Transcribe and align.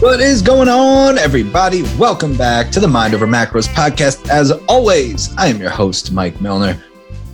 What 0.00 0.20
is 0.20 0.42
going 0.42 0.68
on, 0.68 1.18
everybody? 1.18 1.82
Welcome 1.98 2.36
back 2.36 2.70
to 2.70 2.78
the 2.78 2.86
Mind 2.86 3.14
Over 3.14 3.26
Macros 3.26 3.66
podcast. 3.66 4.28
As 4.28 4.52
always, 4.68 5.36
I 5.36 5.48
am 5.48 5.60
your 5.60 5.70
host, 5.70 6.12
Mike 6.12 6.40
Milner. 6.40 6.80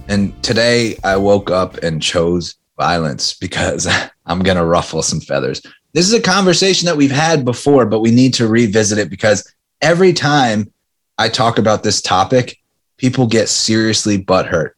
And 0.09 0.43
today 0.43 0.97
I 1.05 1.19
woke 1.19 1.51
up 1.51 1.77
and 1.83 2.03
chose 2.03 2.55
violence 2.79 3.35
because 3.35 3.87
I'm 4.27 4.39
going 4.39 4.57
to 4.57 4.65
ruffle 4.65 5.03
some 5.03 5.21
feathers. 5.21 5.61
This 5.93 6.07
is 6.07 6.15
a 6.15 6.23
conversation 6.23 6.87
that 6.87 6.96
we've 6.96 7.11
had 7.11 7.45
before, 7.45 7.85
but 7.85 8.00
we 8.00 8.11
need 8.11 8.32
to 8.35 8.48
revisit 8.48 8.96
it 8.96 9.11
because 9.11 9.46
every 9.83 10.15
time 10.15 10.73
I 11.19 11.29
talk 11.29 11.59
about 11.59 11.83
this 11.83 12.01
topic, 12.01 12.57
people 12.96 13.27
get 13.27 13.51
seriously 13.51 14.17
butthurt. 14.17 14.71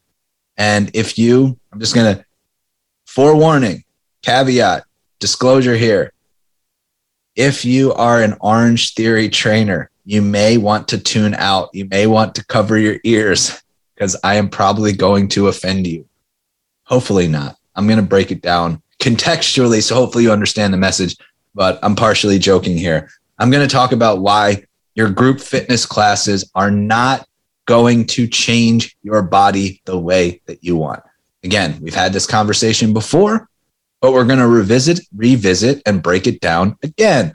And 0.56 0.90
if 0.92 1.18
you, 1.18 1.56
I'm 1.72 1.78
just 1.78 1.94
going 1.94 2.16
to 2.16 2.24
forewarning, 3.04 3.84
caveat, 4.22 4.82
disclosure 5.20 5.76
here 5.76 6.12
if 7.36 7.66
you 7.66 7.92
are 7.92 8.22
an 8.22 8.32
Orangetheory 8.32 9.30
trainer, 9.30 9.90
you 10.06 10.22
may 10.22 10.56
want 10.56 10.88
to 10.88 10.98
tune 10.98 11.34
out. 11.34 11.68
You 11.74 11.86
may 11.86 12.06
want 12.06 12.34
to 12.36 12.46
cover 12.46 12.78
your 12.78 12.96
ears 13.04 13.62
because 13.94 14.16
I 14.24 14.36
am 14.36 14.48
probably 14.48 14.92
going 14.92 15.28
to 15.28 15.48
offend 15.48 15.86
you. 15.86 16.08
Hopefully 16.84 17.28
not. 17.28 17.56
I'm 17.74 17.86
going 17.86 18.00
to 18.00 18.06
break 18.06 18.30
it 18.30 18.40
down 18.40 18.82
contextually. 19.00 19.82
So 19.82 19.94
hopefully 19.94 20.24
you 20.24 20.32
understand 20.32 20.72
the 20.72 20.78
message, 20.78 21.16
but 21.54 21.78
I'm 21.82 21.94
partially 21.94 22.38
joking 22.38 22.78
here. 22.78 23.10
I'm 23.38 23.50
going 23.50 23.66
to 23.66 23.72
talk 23.72 23.92
about 23.92 24.20
why 24.20 24.64
your 24.94 25.10
group 25.10 25.40
fitness 25.40 25.84
classes 25.84 26.50
are 26.54 26.70
not 26.70 27.28
going 27.66 28.06
to 28.06 28.26
change 28.26 28.96
your 29.02 29.20
body 29.20 29.82
the 29.84 29.98
way 29.98 30.40
that 30.46 30.64
you 30.64 30.76
want. 30.76 31.02
Again, 31.44 31.78
we've 31.82 31.94
had 31.94 32.12
this 32.12 32.26
conversation 32.26 32.94
before 32.94 33.48
but 34.06 34.12
we're 34.12 34.24
going 34.24 34.38
to 34.38 34.46
revisit, 34.46 35.00
revisit, 35.16 35.82
and 35.84 36.00
break 36.00 36.28
it 36.28 36.40
down 36.40 36.76
again. 36.84 37.34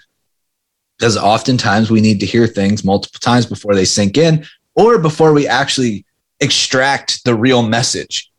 Because 0.97 1.17
oftentimes 1.17 1.91
we 1.91 1.99
need 1.99 2.21
to 2.21 2.25
hear 2.25 2.47
things 2.47 2.86
multiple 2.86 3.19
times 3.19 3.45
before 3.45 3.75
they 3.75 3.83
sink 3.83 4.17
in 4.17 4.45
or 4.73 4.97
before 4.97 5.33
we 5.33 5.49
actually 5.49 6.05
extract 6.39 7.25
the 7.25 7.36
real 7.36 7.61
message. 7.61 8.31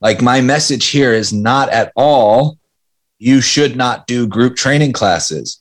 Like 0.00 0.22
my 0.22 0.40
message 0.40 0.90
here 0.90 1.12
is 1.12 1.32
not 1.32 1.70
at 1.70 1.90
all, 1.96 2.56
you 3.18 3.40
should 3.40 3.74
not 3.74 4.06
do 4.06 4.28
group 4.28 4.54
training 4.54 4.92
classes. 4.92 5.60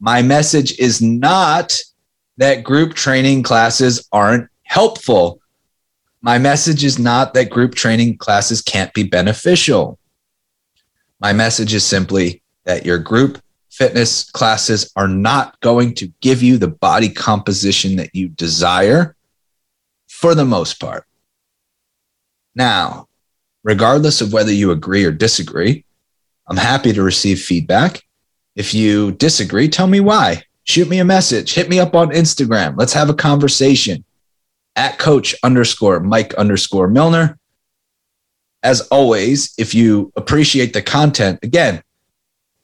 My 0.00 0.22
message 0.22 0.78
is 0.78 1.02
not 1.02 1.78
that 2.38 2.64
group 2.64 2.94
training 2.94 3.42
classes 3.42 4.08
aren't 4.10 4.48
helpful. 4.62 5.42
My 6.22 6.38
message 6.38 6.82
is 6.82 6.98
not 6.98 7.34
that 7.34 7.50
group 7.50 7.74
training 7.74 8.16
classes 8.16 8.62
can't 8.62 8.94
be 8.94 9.02
beneficial. 9.02 9.98
My 11.20 11.32
message 11.32 11.74
is 11.74 11.84
simply 11.84 12.42
that 12.64 12.86
your 12.86 12.98
group 12.98 13.42
fitness 13.70 14.30
classes 14.30 14.90
are 14.96 15.08
not 15.08 15.58
going 15.60 15.94
to 15.94 16.12
give 16.20 16.42
you 16.42 16.58
the 16.58 16.68
body 16.68 17.08
composition 17.08 17.96
that 17.96 18.14
you 18.14 18.28
desire 18.28 19.14
for 20.08 20.34
the 20.34 20.44
most 20.44 20.80
part. 20.80 21.04
Now, 22.54 23.08
regardless 23.62 24.20
of 24.20 24.32
whether 24.32 24.52
you 24.52 24.70
agree 24.70 25.04
or 25.04 25.12
disagree, 25.12 25.84
I'm 26.46 26.56
happy 26.56 26.92
to 26.92 27.02
receive 27.02 27.40
feedback. 27.40 28.02
If 28.56 28.74
you 28.74 29.12
disagree, 29.12 29.68
tell 29.68 29.86
me 29.86 30.00
why. 30.00 30.42
Shoot 30.64 30.88
me 30.88 30.98
a 30.98 31.04
message. 31.04 31.54
Hit 31.54 31.68
me 31.68 31.78
up 31.78 31.94
on 31.94 32.10
Instagram. 32.10 32.74
Let's 32.76 32.92
have 32.92 33.10
a 33.10 33.14
conversation 33.14 34.04
at 34.76 34.98
coach 34.98 35.34
underscore 35.42 36.00
Mike 36.00 36.34
underscore 36.34 36.88
Milner 36.88 37.38
as 38.62 38.80
always, 38.88 39.54
if 39.58 39.74
you 39.74 40.12
appreciate 40.16 40.72
the 40.72 40.82
content, 40.82 41.38
again, 41.42 41.82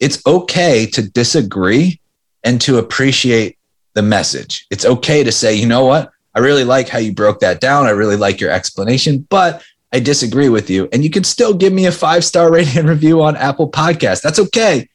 it's 0.00 0.24
okay 0.26 0.86
to 0.86 1.02
disagree 1.02 2.00
and 2.42 2.60
to 2.60 2.78
appreciate 2.78 3.58
the 3.94 4.02
message. 4.02 4.66
It's 4.70 4.84
okay 4.84 5.22
to 5.22 5.32
say, 5.32 5.54
you 5.54 5.66
know 5.66 5.84
what? 5.84 6.10
I 6.34 6.40
really 6.40 6.64
like 6.64 6.88
how 6.88 6.98
you 6.98 7.12
broke 7.12 7.40
that 7.40 7.60
down. 7.60 7.86
I 7.86 7.90
really 7.90 8.16
like 8.16 8.40
your 8.40 8.50
explanation, 8.50 9.26
but 9.30 9.62
I 9.92 10.00
disagree 10.00 10.48
with 10.48 10.68
you. 10.68 10.88
And 10.92 11.04
you 11.04 11.10
can 11.10 11.22
still 11.22 11.54
give 11.54 11.72
me 11.72 11.86
a 11.86 11.92
five 11.92 12.24
star 12.24 12.50
rating 12.52 12.78
and 12.78 12.88
review 12.88 13.22
on 13.22 13.36
Apple 13.36 13.70
Podcast. 13.70 14.22
That's 14.22 14.40
okay. 14.40 14.88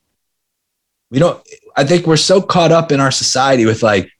We 1.10 1.18
don't, 1.18 1.42
I 1.76 1.86
think 1.86 2.06
we're 2.06 2.18
so 2.18 2.42
caught 2.42 2.72
up 2.72 2.92
in 2.92 3.00
our 3.00 3.12
society 3.12 3.66
with 3.66 3.82
like, 3.82 4.12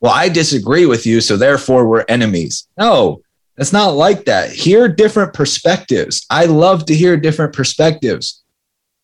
well, 0.00 0.12
I 0.14 0.28
disagree 0.28 0.86
with 0.86 1.04
you. 1.04 1.20
So 1.20 1.36
therefore 1.36 1.86
we're 1.86 2.04
enemies. 2.08 2.68
No, 2.78 3.22
it's 3.58 3.72
not 3.72 3.90
like 3.90 4.24
that. 4.26 4.52
Hear 4.52 4.86
different 4.88 5.34
perspectives. 5.34 6.24
I 6.30 6.44
love 6.44 6.86
to 6.86 6.94
hear 6.94 7.16
different 7.16 7.52
perspectives. 7.52 8.44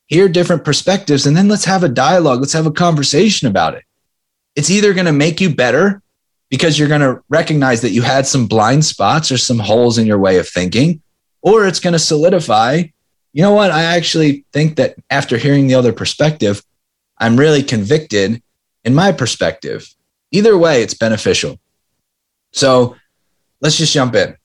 Hear 0.07 0.29
different 0.29 0.65
perspectives, 0.65 1.27
and 1.27 1.37
then 1.37 1.49
let's 1.49 1.65
have 1.65 1.83
a 1.83 1.89
dialogue. 1.89 2.41
Let's 2.41 2.53
have 2.53 2.67
a 2.67 2.71
conversation 2.71 3.49
about 3.49 3.75
it. 3.75 3.85
It's 4.55 4.71
either 4.71 4.95
going 4.95 5.07
to 5.07 5.13
make 5.13 5.41
you 5.41 5.53
better 5.53 6.03
because 6.51 6.79
you're 6.79 6.89
going 6.89 7.01
to 7.01 7.21
recognize 7.29 7.81
that 7.81 7.91
you 7.91 8.03
had 8.03 8.27
some 8.27 8.47
blind 8.47 8.85
spots 8.85 9.33
or 9.33 9.39
some 9.39 9.59
holes 9.59 9.99
in 9.99 10.07
your 10.07 10.19
way 10.19 10.39
of 10.39 10.49
thinking, 10.49 11.03
or 11.43 11.67
it's 11.67 11.81
going 11.81 11.95
to 11.95 11.99
solidify, 11.99 12.85
you 13.33 13.43
know 13.43 13.53
what? 13.53 13.73
I 13.73 13.83
actually 13.83 14.45
think 14.53 14.77
that 14.77 14.95
after 15.11 15.37
hearing 15.37 15.67
the 15.67 15.75
other 15.75 15.93
perspective, 15.93 16.63
I'm 17.19 17.37
really 17.37 17.65
convicted 17.65 18.41
in 18.85 18.95
my 18.95 19.11
perspective. 19.11 19.93
Either 20.31 20.57
way, 20.57 20.83
it's 20.83 20.95
beneficial. 20.95 21.59
So 22.53 22.95
let's 23.61 23.77
just 23.77 23.93
jump 23.93 24.15
in 24.15 24.37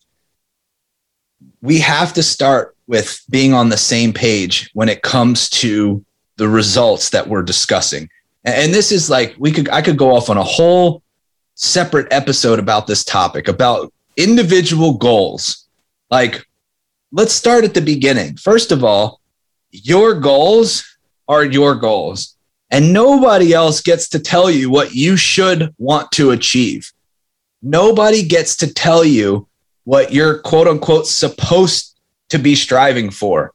we 1.61 1.79
have 1.79 2.13
to 2.13 2.23
start 2.23 2.75
with 2.87 3.21
being 3.29 3.53
on 3.53 3.69
the 3.69 3.77
same 3.77 4.13
page 4.13 4.69
when 4.73 4.89
it 4.89 5.01
comes 5.01 5.49
to 5.49 6.03
the 6.37 6.47
results 6.47 7.09
that 7.09 7.27
we're 7.27 7.43
discussing. 7.43 8.09
And 8.45 8.73
this 8.73 8.91
is 8.91 9.09
like 9.09 9.35
we 9.37 9.51
could 9.51 9.69
I 9.69 9.81
could 9.81 9.97
go 9.97 10.15
off 10.15 10.29
on 10.29 10.37
a 10.37 10.43
whole 10.43 11.03
separate 11.55 12.11
episode 12.11 12.57
about 12.57 12.87
this 12.87 13.03
topic 13.03 13.47
about 13.47 13.93
individual 14.15 14.93
goals. 14.93 15.67
Like 16.09 16.45
let's 17.11 17.33
start 17.33 17.65
at 17.65 17.73
the 17.73 17.81
beginning. 17.81 18.37
First 18.37 18.71
of 18.71 18.83
all, 18.83 19.19
your 19.71 20.13
goals 20.19 20.97
are 21.27 21.43
your 21.43 21.75
goals. 21.75 22.35
And 22.71 22.93
nobody 22.93 23.53
else 23.53 23.81
gets 23.81 24.07
to 24.09 24.19
tell 24.19 24.49
you 24.49 24.69
what 24.69 24.93
you 24.93 25.17
should 25.17 25.73
want 25.77 26.11
to 26.13 26.31
achieve. 26.31 26.91
Nobody 27.61 28.23
gets 28.23 28.55
to 28.57 28.73
tell 28.73 29.03
you 29.03 29.48
what 29.89 30.13
you're 30.13 30.37
quote 30.37 30.67
unquote 30.67 31.07
supposed 31.07 31.99
to 32.29 32.37
be 32.37 32.53
striving 32.53 33.09
for. 33.09 33.51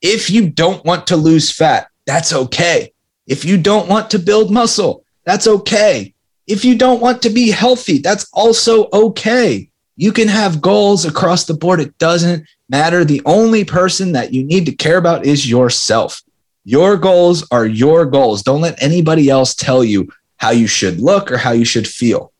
If 0.00 0.30
you 0.30 0.48
don't 0.48 0.84
want 0.84 1.08
to 1.08 1.16
lose 1.16 1.50
fat, 1.50 1.88
that's 2.06 2.32
okay. 2.32 2.92
If 3.26 3.44
you 3.44 3.58
don't 3.58 3.88
want 3.88 4.08
to 4.12 4.20
build 4.20 4.52
muscle, 4.52 5.04
that's 5.24 5.48
okay. 5.48 6.14
If 6.46 6.64
you 6.64 6.78
don't 6.78 7.00
want 7.00 7.22
to 7.22 7.30
be 7.30 7.50
healthy, 7.50 7.98
that's 7.98 8.28
also 8.32 8.88
okay. 8.92 9.68
You 9.96 10.12
can 10.12 10.28
have 10.28 10.62
goals 10.62 11.04
across 11.04 11.46
the 11.46 11.54
board. 11.54 11.80
It 11.80 11.98
doesn't 11.98 12.46
matter. 12.68 13.04
The 13.04 13.22
only 13.24 13.64
person 13.64 14.12
that 14.12 14.32
you 14.32 14.44
need 14.44 14.64
to 14.66 14.72
care 14.76 14.96
about 14.96 15.26
is 15.26 15.50
yourself. 15.50 16.22
Your 16.66 16.96
goals 16.96 17.44
are 17.50 17.66
your 17.66 18.06
goals. 18.06 18.44
Don't 18.44 18.60
let 18.60 18.80
anybody 18.80 19.28
else 19.28 19.56
tell 19.56 19.82
you 19.82 20.08
how 20.36 20.52
you 20.52 20.68
should 20.68 21.00
look 21.00 21.32
or 21.32 21.36
how 21.36 21.50
you 21.50 21.64
should 21.64 21.88
feel. 21.88 22.32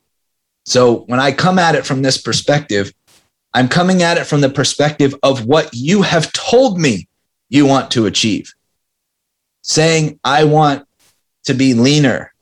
So 0.67 0.99
when 1.07 1.19
I 1.19 1.33
come 1.33 1.59
at 1.59 1.75
it 1.75 1.85
from 1.85 2.03
this 2.03 2.19
perspective, 2.19 2.93
I'm 3.59 3.69
coming 3.69 4.05
at 4.05 4.19
it 4.19 4.25
from 4.29 4.41
the 4.41 4.49
perspective 4.49 5.17
of 5.21 5.45
what 5.45 5.71
you 5.73 6.03
have 6.03 6.33
told 6.33 6.79
me 6.79 7.09
you 7.49 7.67
want 7.67 7.91
to 7.91 8.07
achieve. 8.07 8.55
Saying, 9.63 10.21
I 10.23 10.45
want 10.45 10.87
to 11.47 11.55
be 11.55 11.75
leaner. 11.75 12.33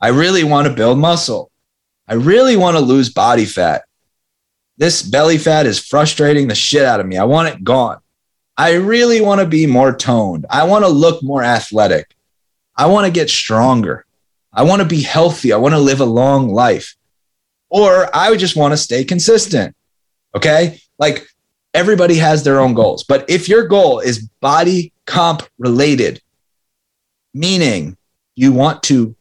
I 0.00 0.10
really 0.10 0.44
want 0.44 0.68
to 0.68 0.72
build 0.72 0.98
muscle. 0.98 1.50
I 2.06 2.14
really 2.14 2.56
want 2.56 2.76
to 2.76 2.80
lose 2.80 3.12
body 3.12 3.44
fat. 3.44 3.86
This 4.76 5.02
belly 5.02 5.36
fat 5.36 5.66
is 5.66 5.84
frustrating 5.84 6.46
the 6.46 6.54
shit 6.54 6.84
out 6.84 7.00
of 7.00 7.06
me. 7.06 7.16
I 7.16 7.24
want 7.24 7.48
it 7.48 7.64
gone. 7.64 7.98
I 8.56 8.74
really 8.74 9.20
want 9.20 9.40
to 9.40 9.48
be 9.48 9.66
more 9.66 9.96
toned. 9.96 10.46
I 10.48 10.62
want 10.62 10.84
to 10.84 10.88
look 10.88 11.24
more 11.24 11.42
athletic. 11.42 12.14
I 12.76 12.86
want 12.86 13.06
to 13.06 13.10
get 13.10 13.30
stronger. 13.30 14.06
I 14.52 14.62
want 14.62 14.80
to 14.80 14.86
be 14.86 15.02
healthy. 15.02 15.52
I 15.52 15.56
want 15.56 15.74
to 15.74 15.80
live 15.80 16.00
a 16.00 16.04
long 16.04 16.50
life. 16.50 16.94
Or 17.68 18.14
I 18.14 18.30
would 18.30 18.38
just 18.38 18.54
want 18.54 18.74
to 18.74 18.76
stay 18.76 19.02
consistent. 19.02 19.74
Okay. 20.34 20.80
Like 20.98 21.26
everybody 21.74 22.16
has 22.16 22.42
their 22.42 22.60
own 22.60 22.74
goals. 22.74 23.04
But 23.04 23.28
if 23.28 23.48
your 23.48 23.66
goal 23.66 24.00
is 24.00 24.28
body 24.40 24.92
comp 25.06 25.42
related, 25.58 26.20
meaning 27.34 27.96
you 28.34 28.52
want 28.52 28.82
to 28.84 29.14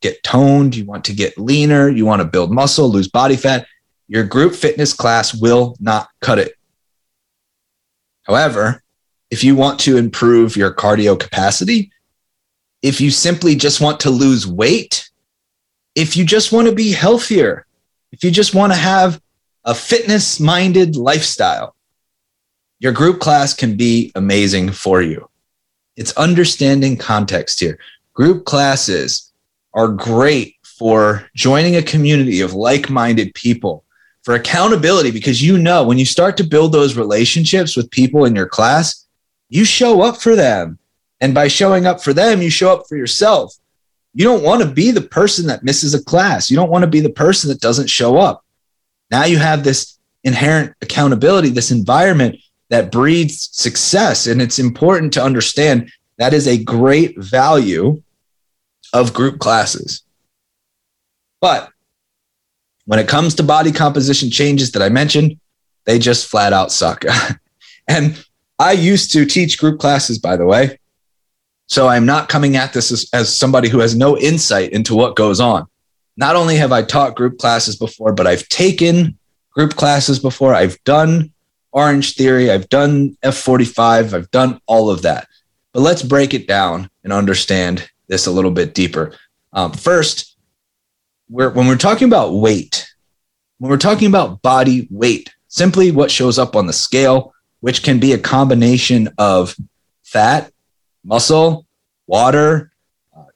get 0.00 0.22
toned, 0.22 0.74
you 0.74 0.84
want 0.84 1.04
to 1.04 1.14
get 1.14 1.38
leaner, 1.38 1.88
you 1.88 2.04
want 2.04 2.20
to 2.20 2.28
build 2.28 2.50
muscle, 2.50 2.88
lose 2.88 3.08
body 3.08 3.36
fat, 3.36 3.66
your 4.08 4.24
group 4.24 4.54
fitness 4.54 4.92
class 4.92 5.34
will 5.34 5.76
not 5.78 6.08
cut 6.20 6.38
it. 6.38 6.54
However, 8.24 8.82
if 9.30 9.44
you 9.44 9.54
want 9.54 9.78
to 9.80 9.96
improve 9.96 10.56
your 10.56 10.74
cardio 10.74 11.18
capacity, 11.18 11.92
if 12.82 13.00
you 13.00 13.10
simply 13.10 13.54
just 13.54 13.80
want 13.80 14.00
to 14.00 14.10
lose 14.10 14.46
weight, 14.46 15.10
if 15.94 16.16
you 16.16 16.24
just 16.24 16.50
want 16.50 16.66
to 16.68 16.74
be 16.74 16.92
healthier, 16.92 17.66
if 18.10 18.24
you 18.24 18.30
just 18.30 18.54
want 18.54 18.72
to 18.72 18.78
have 18.78 19.20
a 19.64 19.74
fitness 19.74 20.40
minded 20.40 20.96
lifestyle, 20.96 21.74
your 22.78 22.92
group 22.92 23.20
class 23.20 23.52
can 23.52 23.76
be 23.76 24.10
amazing 24.14 24.72
for 24.72 25.02
you. 25.02 25.28
It's 25.96 26.16
understanding 26.16 26.96
context 26.96 27.60
here. 27.60 27.78
Group 28.14 28.46
classes 28.46 29.32
are 29.74 29.88
great 29.88 30.56
for 30.62 31.28
joining 31.34 31.76
a 31.76 31.82
community 31.82 32.40
of 32.40 32.54
like 32.54 32.88
minded 32.88 33.34
people, 33.34 33.84
for 34.22 34.34
accountability, 34.34 35.10
because 35.10 35.42
you 35.42 35.58
know 35.58 35.84
when 35.84 35.98
you 35.98 36.06
start 36.06 36.36
to 36.38 36.44
build 36.44 36.72
those 36.72 36.96
relationships 36.96 37.76
with 37.76 37.90
people 37.90 38.24
in 38.24 38.34
your 38.34 38.48
class, 38.48 39.06
you 39.50 39.64
show 39.64 40.00
up 40.02 40.20
for 40.20 40.34
them. 40.34 40.78
And 41.20 41.34
by 41.34 41.48
showing 41.48 41.86
up 41.86 42.02
for 42.02 42.14
them, 42.14 42.40
you 42.40 42.48
show 42.48 42.72
up 42.72 42.84
for 42.88 42.96
yourself. 42.96 43.54
You 44.14 44.24
don't 44.24 44.42
want 44.42 44.62
to 44.62 44.70
be 44.70 44.90
the 44.90 45.02
person 45.02 45.46
that 45.48 45.62
misses 45.62 45.92
a 45.92 46.02
class. 46.02 46.50
You 46.50 46.56
don't 46.56 46.70
want 46.70 46.82
to 46.82 46.90
be 46.90 47.00
the 47.00 47.10
person 47.10 47.50
that 47.50 47.60
doesn't 47.60 47.90
show 47.90 48.16
up. 48.16 48.44
Now 49.10 49.24
you 49.24 49.38
have 49.38 49.64
this 49.64 49.98
inherent 50.24 50.74
accountability, 50.82 51.50
this 51.50 51.70
environment 51.70 52.36
that 52.68 52.92
breeds 52.92 53.48
success. 53.52 54.26
And 54.26 54.40
it's 54.40 54.58
important 54.58 55.12
to 55.14 55.22
understand 55.22 55.90
that 56.18 56.32
is 56.32 56.46
a 56.46 56.62
great 56.62 57.18
value 57.18 58.02
of 58.92 59.12
group 59.12 59.38
classes. 59.38 60.02
But 61.40 61.70
when 62.84 62.98
it 62.98 63.08
comes 63.08 63.34
to 63.36 63.42
body 63.42 63.72
composition 63.72 64.30
changes 64.30 64.72
that 64.72 64.82
I 64.82 64.88
mentioned, 64.88 65.38
they 65.84 65.98
just 65.98 66.26
flat 66.26 66.52
out 66.52 66.70
suck. 66.72 67.04
and 67.88 68.24
I 68.58 68.72
used 68.72 69.12
to 69.12 69.24
teach 69.24 69.58
group 69.58 69.80
classes, 69.80 70.18
by 70.18 70.36
the 70.36 70.44
way. 70.44 70.78
So 71.66 71.88
I'm 71.88 72.04
not 72.04 72.28
coming 72.28 72.56
at 72.56 72.72
this 72.72 72.90
as, 72.90 73.08
as, 73.12 73.34
somebody 73.34 73.68
who 73.68 73.78
has 73.78 73.94
no 73.94 74.18
insight 74.18 74.72
into 74.72 74.94
what 74.94 75.16
goes 75.16 75.40
on. 75.40 75.66
Not 76.16 76.36
only 76.36 76.56
have 76.56 76.72
I 76.72 76.82
taught 76.82 77.16
group 77.16 77.38
classes 77.38 77.76
before, 77.76 78.12
but 78.12 78.26
I've 78.26 78.48
taken 78.48 79.18
group 79.50 79.76
classes 79.76 80.18
before. 80.18 80.54
I've 80.54 80.82
done 80.84 81.32
Orangetheory, 81.74 82.50
I've 82.50 82.68
done 82.68 83.16
F45, 83.22 84.12
I've 84.12 84.30
done 84.30 84.60
all 84.66 84.90
of 84.90 85.02
that. 85.02 85.28
But 85.72 85.80
let's 85.80 86.02
break 86.02 86.34
it 86.34 86.48
down 86.48 86.90
and 87.04 87.12
understand 87.12 87.88
this 88.08 88.26
a 88.26 88.30
little 88.32 88.50
bit 88.50 88.74
deeper. 88.74 89.14
Um, 89.52 89.72
first, 89.72 90.36
we're, 91.28 91.50
when 91.50 91.68
we're 91.68 91.76
talking 91.76 92.08
about 92.08 92.34
weight, 92.34 92.92
when 93.58 93.70
we're 93.70 93.76
talking 93.76 94.08
about 94.08 94.42
body 94.42 94.88
weight, 94.90 95.32
simply 95.46 95.92
what 95.92 96.10
shows 96.10 96.38
up 96.38 96.56
on 96.56 96.66
the 96.66 96.72
scale, 96.72 97.32
which 97.60 97.82
can 97.82 98.00
be 98.00 98.12
a 98.12 98.18
combination 98.18 99.08
of 99.18 99.54
fat, 100.02 100.52
muscle, 101.04 101.66
water, 102.06 102.69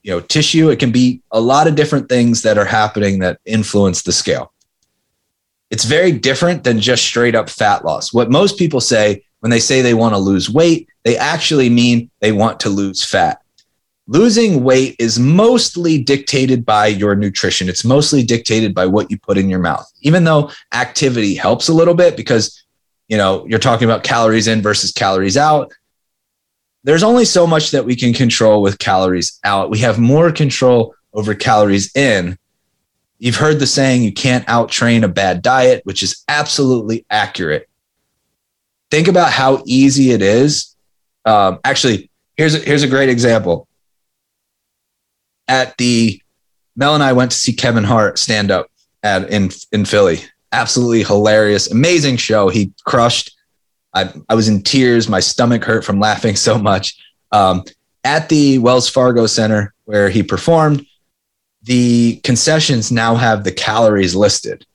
you 0.05 0.13
know, 0.13 0.21
tissue. 0.21 0.71
It 0.71 0.79
can 0.79 0.93
be 0.93 1.21
a 1.33 1.41
lot 1.41 1.67
of 1.67 1.75
different 1.75 2.09
things 2.09 2.43
that 2.43 2.57
are 2.57 2.65
happening 2.65 3.19
that 3.19 3.41
influence 3.45 4.03
the 4.03 4.13
scale. 4.13 4.53
It's 5.71 5.85
very 5.85 6.13
different 6.13 6.63
than 6.63 6.79
just 6.79 7.05
straight 7.05 7.35
up 7.35 7.51
fat 7.51 7.85
loss. 7.85 8.13
What 8.13 8.31
most 8.31 8.57
people 8.57 8.81
say 8.81 9.25
when 9.41 9.51
they 9.51 9.59
say 9.59 9.83
they 9.83 9.95
want 9.95 10.15
to 10.15 10.19
lose 10.19 10.49
weight, 10.49 10.89
they 11.03 11.17
actually 11.17 11.69
mean 11.69 12.11
they 12.21 12.31
want 12.31 12.61
to 12.61 12.69
lose 12.69 13.03
fat. 13.03 13.41
Losing 14.07 14.63
weight 14.63 14.95
is 14.99 15.19
mostly 15.19 16.01
dictated 16.01 16.65
by 16.65 16.87
your 16.87 17.17
nutrition. 17.17 17.69
It's 17.69 17.85
mostly 17.85 18.23
dictated 18.23 18.75
by 18.75 18.87
what 18.87 19.11
you 19.11 19.19
put 19.19 19.39
in 19.39 19.49
your 19.49 19.59
mouth. 19.59 19.91
Even 20.03 20.25
though 20.25 20.51
activity 20.73 21.35
helps 21.35 21.69
a 21.69 21.75
little 21.75 21.95
bit 21.95 22.17
because 22.17 22.65
you 23.09 23.17
know, 23.17 23.47
you're 23.47 23.59
talking 23.59 23.85
about 23.87 24.03
calories 24.03 24.49
in 24.49 24.63
versus 24.63 24.93
calories 24.93 25.37
out. 25.37 25.73
There's 26.85 27.03
only 27.03 27.25
so 27.25 27.47
much 27.47 27.71
that 27.71 27.85
we 27.85 27.97
can 27.97 28.13
control 28.13 28.63
with 28.63 28.79
calories 28.79 29.41
out. 29.43 29.71
We 29.71 29.79
have 29.79 29.99
more 29.99 30.31
control 30.31 30.95
over 31.13 31.35
calories 31.35 31.95
in. 31.97 32.39
You've 33.19 33.37
heard 33.37 33.59
the 33.59 33.67
saying, 33.67 34.03
you 34.03 34.13
can't 34.13 34.47
outtrain 34.47 35.03
a 35.03 35.09
bad 35.09 35.41
diet, 35.43 35.81
which 35.85 36.03
is 36.03 36.23
absolutely 36.29 37.07
accurate. 37.11 37.69
Think 38.91 39.09
about 39.09 39.33
how 39.33 39.63
easy 39.65 40.11
it 40.11 40.21
is. 40.21 40.77
Um, 41.25 41.59
actually, 41.65 42.11
here's 42.37 42.55
a, 42.55 42.59
here's 42.59 42.83
a 42.83 42.89
great 42.89 43.09
example. 43.09 43.67
At 45.49 45.77
the 45.79 46.21
Mel 46.77 46.95
and 46.95 47.03
I 47.03 47.13
went 47.13 47.31
to 47.31 47.37
see 47.37 47.53
Kevin 47.53 47.85
Hart 47.85 48.19
stand 48.19 48.51
up 48.51 48.67
at 49.03 49.31
in 49.31 49.51
in 49.73 49.85
Philly 49.85 50.21
absolutely 50.55 51.03
hilarious, 51.03 51.71
amazing 51.71 52.17
show. 52.17 52.49
He 52.49 52.73
crushed. 52.85 53.33
I, 53.95 54.13
I 54.29 54.35
was 54.35 54.49
in 54.49 54.63
tears. 54.63 55.09
My 55.09 55.21
stomach 55.21 55.65
hurt 55.65 55.85
from 55.85 56.01
laughing 56.01 56.37
so 56.37 56.59
much. 56.59 56.97
Um, 57.33 57.65
at 58.03 58.29
the 58.29 58.59
Wells 58.59 58.89
Fargo 58.89 59.27
Center 59.27 59.75
where 59.85 60.09
he 60.09 60.23
performed, 60.23 60.87
the 61.63 62.17
concessions 62.25 62.93
now 62.93 63.15
have 63.15 63.45
the 63.45 63.53
calories 63.53 64.15
listed. 64.15 64.67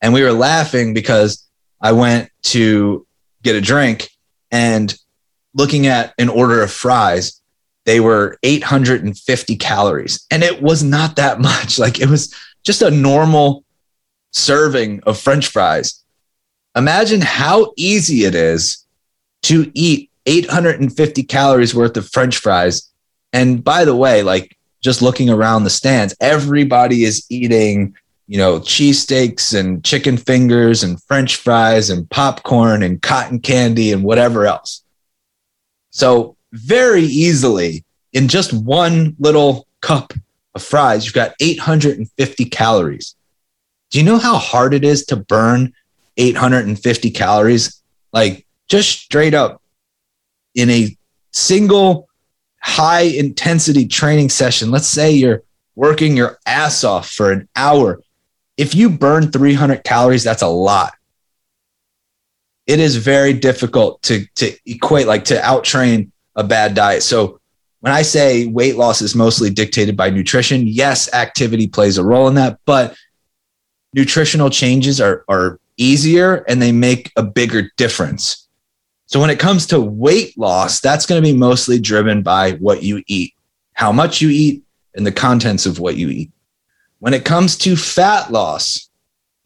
And 0.00 0.14
we 0.14 0.22
were 0.22 0.32
laughing 0.32 0.94
because 0.94 1.46
I 1.80 1.92
went 1.92 2.30
to 2.44 3.06
get 3.42 3.56
a 3.56 3.60
drink 3.60 4.10
and 4.50 4.94
looking 5.54 5.86
at 5.86 6.14
an 6.18 6.28
order 6.28 6.62
of 6.62 6.72
fries, 6.72 7.40
they 7.84 8.00
were 8.00 8.38
850 8.42 9.56
calories. 9.56 10.26
And 10.30 10.42
it 10.42 10.62
was 10.62 10.82
not 10.82 11.16
that 11.16 11.40
much. 11.40 11.78
Like 11.78 12.00
it 12.00 12.08
was 12.08 12.34
just 12.62 12.82
a 12.82 12.90
normal 12.90 13.64
serving 14.32 15.02
of 15.04 15.18
french 15.18 15.48
fries. 15.48 16.02
Imagine 16.76 17.20
how 17.20 17.72
easy 17.76 18.24
it 18.24 18.34
is 18.34 18.86
to 19.42 19.70
eat 19.74 20.10
850 20.26 21.22
calories 21.24 21.74
worth 21.74 21.96
of 21.96 22.08
french 22.08 22.38
fries. 22.38 22.90
And 23.32 23.64
by 23.64 23.84
the 23.84 23.96
way, 23.96 24.22
like 24.22 24.56
just 24.80 25.02
looking 25.02 25.30
around 25.30 25.64
the 25.64 25.70
stands, 25.70 26.14
everybody 26.20 27.04
is 27.04 27.26
eating, 27.28 27.96
you 28.28 28.38
know, 28.38 28.60
cheesesteaks 28.60 29.58
and 29.58 29.84
chicken 29.84 30.16
fingers 30.16 30.82
and 30.82 31.02
french 31.04 31.36
fries 31.36 31.90
and 31.90 32.08
popcorn 32.10 32.82
and 32.82 33.02
cotton 33.02 33.40
candy 33.40 33.92
and 33.92 34.04
whatever 34.04 34.46
else. 34.46 34.82
So, 35.90 36.36
very 36.52 37.02
easily, 37.02 37.84
in 38.12 38.28
just 38.28 38.52
one 38.52 39.14
little 39.18 39.66
cup 39.80 40.12
of 40.54 40.62
fries, 40.62 41.04
you've 41.04 41.14
got 41.14 41.34
850 41.40 42.44
calories. 42.46 43.14
Do 43.90 43.98
you 43.98 44.04
know 44.04 44.18
how 44.18 44.36
hard 44.36 44.74
it 44.74 44.84
is 44.84 45.04
to 45.06 45.16
burn 45.16 45.72
850 46.16 47.10
calories? 47.10 47.82
Like 48.12 48.46
just 48.68 49.00
straight 49.00 49.34
up 49.34 49.62
in 50.54 50.70
a 50.70 50.96
single 51.32 52.08
high 52.62 53.02
intensity 53.02 53.86
training 53.86 54.28
session. 54.28 54.70
Let's 54.70 54.88
say 54.88 55.12
you're 55.12 55.42
working 55.74 56.16
your 56.16 56.38
ass 56.46 56.84
off 56.84 57.08
for 57.08 57.32
an 57.32 57.48
hour. 57.56 58.00
If 58.56 58.74
you 58.74 58.90
burn 58.90 59.32
300 59.32 59.84
calories, 59.84 60.24
that's 60.24 60.42
a 60.42 60.48
lot. 60.48 60.92
It 62.66 62.78
is 62.78 62.96
very 62.96 63.32
difficult 63.32 64.02
to, 64.02 64.26
to 64.36 64.54
equate, 64.66 65.06
like 65.06 65.24
to 65.26 65.36
outtrain 65.40 66.10
a 66.36 66.44
bad 66.44 66.74
diet. 66.74 67.02
So 67.02 67.40
when 67.80 67.92
I 67.92 68.02
say 68.02 68.46
weight 68.46 68.76
loss 68.76 69.00
is 69.00 69.14
mostly 69.14 69.50
dictated 69.50 69.96
by 69.96 70.10
nutrition, 70.10 70.66
yes, 70.66 71.12
activity 71.14 71.66
plays 71.66 71.96
a 71.96 72.04
role 72.04 72.28
in 72.28 72.34
that, 72.34 72.60
but 72.66 72.94
nutritional 73.94 74.50
changes 74.50 75.00
are, 75.00 75.24
are 75.28 75.58
easier 75.80 76.44
and 76.48 76.60
they 76.60 76.72
make 76.72 77.10
a 77.16 77.22
bigger 77.22 77.70
difference. 77.76 78.46
So 79.06 79.18
when 79.18 79.30
it 79.30 79.40
comes 79.40 79.66
to 79.66 79.80
weight 79.80 80.38
loss, 80.38 80.80
that's 80.80 81.06
going 81.06 81.20
to 81.20 81.28
be 81.28 81.36
mostly 81.36 81.80
driven 81.80 82.22
by 82.22 82.52
what 82.52 82.82
you 82.82 83.02
eat, 83.08 83.34
how 83.72 83.90
much 83.90 84.20
you 84.20 84.28
eat, 84.28 84.62
and 84.94 85.06
the 85.06 85.12
contents 85.12 85.66
of 85.66 85.80
what 85.80 85.96
you 85.96 86.08
eat. 86.08 86.30
When 87.00 87.14
it 87.14 87.24
comes 87.24 87.56
to 87.58 87.76
fat 87.76 88.30
loss, 88.30 88.88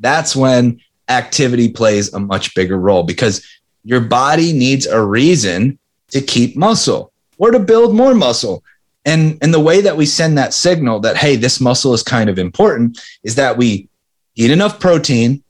that's 0.00 0.34
when 0.34 0.80
activity 1.08 1.68
plays 1.68 2.12
a 2.12 2.20
much 2.20 2.54
bigger 2.54 2.78
role 2.78 3.04
because 3.04 3.46
your 3.84 4.00
body 4.00 4.52
needs 4.52 4.86
a 4.86 5.00
reason 5.00 5.78
to 6.08 6.20
keep 6.20 6.56
muscle 6.56 7.12
or 7.38 7.50
to 7.50 7.58
build 7.58 7.94
more 7.94 8.14
muscle. 8.14 8.64
And, 9.04 9.38
and 9.42 9.52
the 9.52 9.60
way 9.60 9.82
that 9.82 9.96
we 9.96 10.06
send 10.06 10.38
that 10.38 10.54
signal 10.54 11.00
that, 11.00 11.16
hey, 11.16 11.36
this 11.36 11.60
muscle 11.60 11.92
is 11.92 12.02
kind 12.02 12.30
of 12.30 12.38
important 12.38 13.00
is 13.22 13.34
that 13.36 13.56
we 13.56 13.88
eat 14.34 14.50
enough 14.50 14.80
protein, 14.80 15.43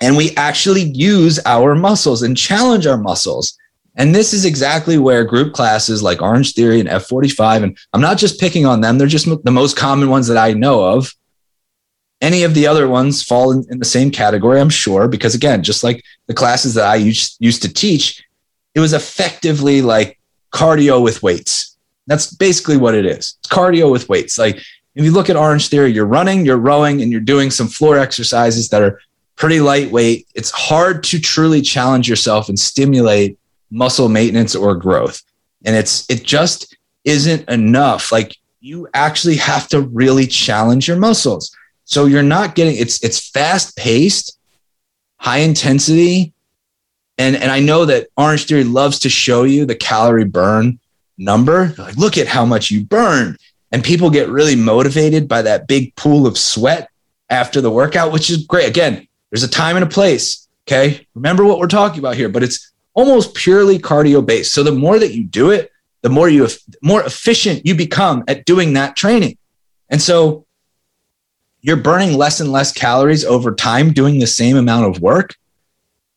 and 0.00 0.16
we 0.16 0.34
actually 0.36 0.82
use 0.82 1.38
our 1.44 1.74
muscles 1.74 2.22
and 2.22 2.36
challenge 2.36 2.86
our 2.86 2.96
muscles. 2.96 3.56
And 3.96 4.14
this 4.14 4.32
is 4.32 4.44
exactly 4.44 4.98
where 4.98 5.24
group 5.24 5.52
classes 5.52 6.02
like 6.02 6.18
Orangetheory 6.18 6.80
and 6.80 6.88
F45, 6.88 7.62
and 7.64 7.78
I'm 7.92 8.00
not 8.00 8.18
just 8.18 8.40
picking 8.40 8.64
on 8.64 8.80
them, 8.80 8.98
they're 8.98 9.06
just 9.06 9.28
the 9.44 9.50
most 9.50 9.76
common 9.76 10.08
ones 10.08 10.26
that 10.28 10.38
I 10.38 10.52
know 10.52 10.82
of. 10.84 11.12
Any 12.22 12.42
of 12.42 12.54
the 12.54 12.66
other 12.66 12.86
ones 12.86 13.22
fall 13.22 13.52
in, 13.52 13.64
in 13.70 13.78
the 13.78 13.84
same 13.84 14.10
category, 14.10 14.60
I'm 14.60 14.70
sure, 14.70 15.08
because 15.08 15.34
again, 15.34 15.62
just 15.62 15.82
like 15.82 16.02
the 16.26 16.34
classes 16.34 16.74
that 16.74 16.86
I 16.86 16.96
used, 16.96 17.36
used 17.40 17.62
to 17.62 17.72
teach, 17.72 18.22
it 18.74 18.80
was 18.80 18.92
effectively 18.92 19.82
like 19.82 20.18
cardio 20.52 21.02
with 21.02 21.22
weights. 21.22 21.76
That's 22.06 22.34
basically 22.34 22.76
what 22.76 22.94
it 22.94 23.06
is. 23.06 23.36
It's 23.38 23.48
cardio 23.48 23.90
with 23.90 24.08
weights. 24.08 24.38
Like 24.38 24.56
if 24.94 25.04
you 25.04 25.12
look 25.12 25.30
at 25.30 25.36
Orangetheory, 25.36 25.94
you're 25.94 26.06
running, 26.06 26.44
you're 26.44 26.56
rowing, 26.56 27.02
and 27.02 27.10
you're 27.10 27.20
doing 27.20 27.50
some 27.50 27.68
floor 27.68 27.98
exercises 27.98 28.68
that 28.70 28.82
are 28.82 29.00
pretty 29.40 29.60
lightweight. 29.60 30.28
It's 30.34 30.50
hard 30.50 31.02
to 31.04 31.18
truly 31.18 31.62
challenge 31.62 32.08
yourself 32.08 32.50
and 32.50 32.58
stimulate 32.58 33.38
muscle 33.70 34.10
maintenance 34.10 34.54
or 34.54 34.74
growth. 34.76 35.22
And 35.64 35.74
it's 35.74 36.08
it 36.10 36.22
just 36.22 36.76
isn't 37.04 37.48
enough. 37.48 38.12
Like 38.12 38.36
you 38.60 38.86
actually 38.92 39.36
have 39.36 39.66
to 39.68 39.80
really 39.80 40.26
challenge 40.26 40.86
your 40.86 40.98
muscles. 40.98 41.56
So 41.84 42.04
you're 42.04 42.22
not 42.22 42.54
getting 42.54 42.76
it's 42.76 43.02
it's 43.02 43.30
fast 43.30 43.76
paced, 43.76 44.38
high 45.16 45.38
intensity. 45.38 46.34
And, 47.16 47.36
and 47.36 47.50
I 47.50 47.60
know 47.60 47.84
that 47.86 48.08
Orangetheory 48.18 48.70
loves 48.70 48.98
to 49.00 49.10
show 49.10 49.44
you 49.44 49.66
the 49.66 49.74
calorie 49.74 50.24
burn 50.24 50.78
number. 51.18 51.74
Like, 51.76 51.96
look 51.96 52.16
at 52.16 52.26
how 52.26 52.46
much 52.46 52.70
you 52.70 52.84
burn 52.84 53.36
And 53.72 53.84
people 53.84 54.08
get 54.08 54.30
really 54.30 54.56
motivated 54.56 55.28
by 55.28 55.42
that 55.42 55.66
big 55.66 55.94
pool 55.96 56.26
of 56.26 56.38
sweat 56.38 56.90
after 57.28 57.60
the 57.60 57.70
workout, 57.70 58.12
which 58.12 58.30
is 58.30 58.44
great. 58.46 58.68
Again, 58.68 59.06
there's 59.30 59.42
a 59.42 59.48
time 59.48 59.76
and 59.76 59.84
a 59.84 59.88
place. 59.88 60.48
Okay. 60.66 61.06
Remember 61.14 61.44
what 61.44 61.58
we're 61.58 61.66
talking 61.66 61.98
about 61.98 62.16
here, 62.16 62.28
but 62.28 62.42
it's 62.42 62.72
almost 62.94 63.34
purely 63.34 63.78
cardio 63.78 64.24
based. 64.24 64.52
So 64.52 64.62
the 64.62 64.72
more 64.72 64.98
that 64.98 65.14
you 65.14 65.24
do 65.24 65.50
it, 65.50 65.72
the 66.02 66.08
more 66.08 66.28
you 66.28 66.46
more 66.82 67.02
efficient 67.02 67.66
you 67.66 67.74
become 67.74 68.24
at 68.28 68.44
doing 68.44 68.74
that 68.74 68.96
training. 68.96 69.36
And 69.88 70.00
so 70.00 70.46
you're 71.60 71.76
burning 71.76 72.16
less 72.16 72.40
and 72.40 72.52
less 72.52 72.72
calories 72.72 73.24
over 73.24 73.54
time 73.54 73.92
doing 73.92 74.18
the 74.18 74.26
same 74.26 74.56
amount 74.56 74.86
of 74.86 75.02
work. 75.02 75.36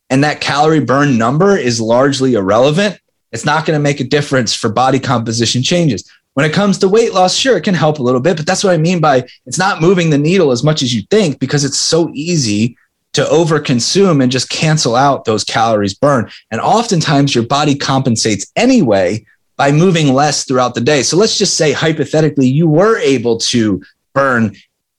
And 0.08 0.24
that 0.24 0.40
calorie 0.40 0.80
burn 0.80 1.18
number 1.18 1.56
is 1.56 1.80
largely 1.80 2.34
irrelevant. 2.34 2.98
It's 3.32 3.44
not 3.44 3.66
going 3.66 3.76
to 3.76 3.82
make 3.82 4.00
a 4.00 4.04
difference 4.04 4.54
for 4.54 4.70
body 4.70 5.00
composition 5.00 5.62
changes. 5.62 6.08
When 6.34 6.46
it 6.46 6.52
comes 6.52 6.78
to 6.78 6.88
weight 6.88 7.12
loss, 7.12 7.34
sure, 7.34 7.56
it 7.56 7.64
can 7.64 7.74
help 7.74 7.98
a 7.98 8.02
little 8.02 8.20
bit, 8.20 8.36
but 8.36 8.46
that's 8.46 8.64
what 8.64 8.72
I 8.72 8.76
mean 8.76 9.00
by 9.00 9.24
it's 9.46 9.58
not 9.58 9.80
moving 9.80 10.10
the 10.10 10.18
needle 10.18 10.50
as 10.50 10.64
much 10.64 10.82
as 10.82 10.94
you 10.94 11.02
think 11.10 11.38
because 11.38 11.64
it's 11.64 11.78
so 11.78 12.10
easy 12.14 12.76
to 13.14 13.22
overconsume 13.24 14.22
and 14.22 14.30
just 14.30 14.50
cancel 14.50 14.94
out 14.94 15.24
those 15.24 15.44
calories 15.44 15.94
burned. 15.94 16.30
And 16.50 16.60
oftentimes 16.60 17.34
your 17.34 17.46
body 17.46 17.74
compensates 17.74 18.50
anyway 18.56 19.24
by 19.56 19.72
moving 19.72 20.12
less 20.12 20.44
throughout 20.44 20.74
the 20.74 20.80
day. 20.80 21.02
So 21.02 21.16
let's 21.16 21.38
just 21.38 21.56
say 21.56 21.72
hypothetically 21.72 22.48
you 22.48 22.68
were 22.68 22.98
able 22.98 23.38
to 23.38 23.82
burn 24.14 24.54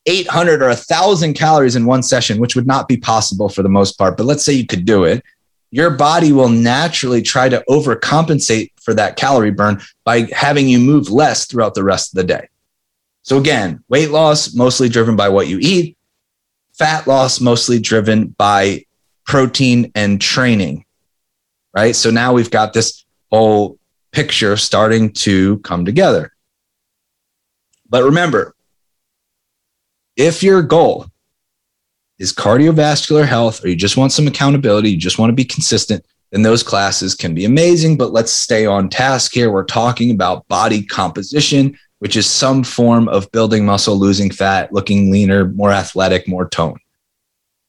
800 0.06 0.62
or 0.62 0.68
1000 0.68 1.34
calories 1.34 1.76
in 1.76 1.86
one 1.86 2.04
session, 2.04 2.40
which 2.40 2.56
would 2.56 2.68
not 2.68 2.88
be 2.88 2.98
possible 2.98 3.50
for 3.50 3.64
the 3.64 3.70
most 3.70 3.98
part, 3.98 4.18
but 4.18 4.26
let's 4.26 4.46
say 4.46 4.54
you 4.54 4.68
could 4.68 4.86
do 4.86 5.04
it. 5.04 5.24
Your 5.72 5.90
body 5.90 6.32
will 6.32 6.48
naturally 6.48 7.22
try 7.22 7.50
to 7.50 7.64
overcompensate 7.70 8.72
for 8.82 8.94
that 8.94 9.18
calorie 9.18 9.52
burn 9.52 9.82
by 10.06 10.28
having 10.32 10.70
you 10.70 10.80
move 10.80 11.10
less 11.10 11.48
throughout 11.48 11.74
the 11.74 11.84
rest 11.84 12.14
of 12.14 12.18
the 12.18 12.24
day. 12.24 12.48
So 13.24 13.38
again, 13.38 13.84
weight 13.90 14.12
loss 14.12 14.54
mostly 14.54 14.88
driven 14.88 15.16
by 15.16 15.30
what 15.30 15.48
you 15.48 15.58
eat, 15.60 15.95
fat 16.78 17.08
loss 17.08 17.40
mostly 17.40 17.80
driven 17.80 18.28
by 18.28 18.86
protein 19.26 19.92
and 19.96 20.22
training. 20.22 20.86
Right? 21.74 21.96
So 21.96 22.10
now 22.10 22.34
we've 22.34 22.52
got 22.52 22.74
this 22.74 23.06
whole 23.32 23.78
picture 24.12 24.56
starting 24.56 25.12
to 25.12 25.60
come 25.60 25.84
together. 25.84 26.32
But 27.90 28.04
remember, 28.04 28.56
if 30.16 30.42
your 30.42 30.62
goal 30.62 31.08
is 32.18 32.32
cardiovascular 32.32 33.26
health 33.26 33.64
or 33.64 33.68
you 33.68 33.76
just 33.76 33.98
want 33.98 34.14
some 34.14 34.28
accountability, 34.28 34.90
you 34.90 34.98
just 34.98 35.20
want 35.20 35.30
to 35.30 35.36
be 35.36 35.44
consistent, 35.44 36.06
then 36.32 36.44
those 36.44 36.64
classes 36.64 37.14
can 37.14 37.34
be 37.34 37.46
amazing. 37.46 37.98
But 37.98 38.14
let's 38.14 38.32
stay 38.32 38.66
on 38.66 38.90
task 38.90 39.34
here. 39.34 39.52
We're 39.52 39.66
talking 39.66 40.12
about 40.12 40.48
body 40.48 40.84
composition, 40.84 41.78
which 42.06 42.16
is 42.16 42.30
some 42.30 42.64
form 42.64 43.08
of 43.08 43.32
building 43.32 43.66
muscle, 43.66 43.98
losing 43.98 44.30
fat, 44.30 44.72
looking 44.72 45.10
leaner, 45.10 45.46
more 45.46 45.72
athletic, 45.72 46.28
more 46.28 46.48
tone. 46.48 46.78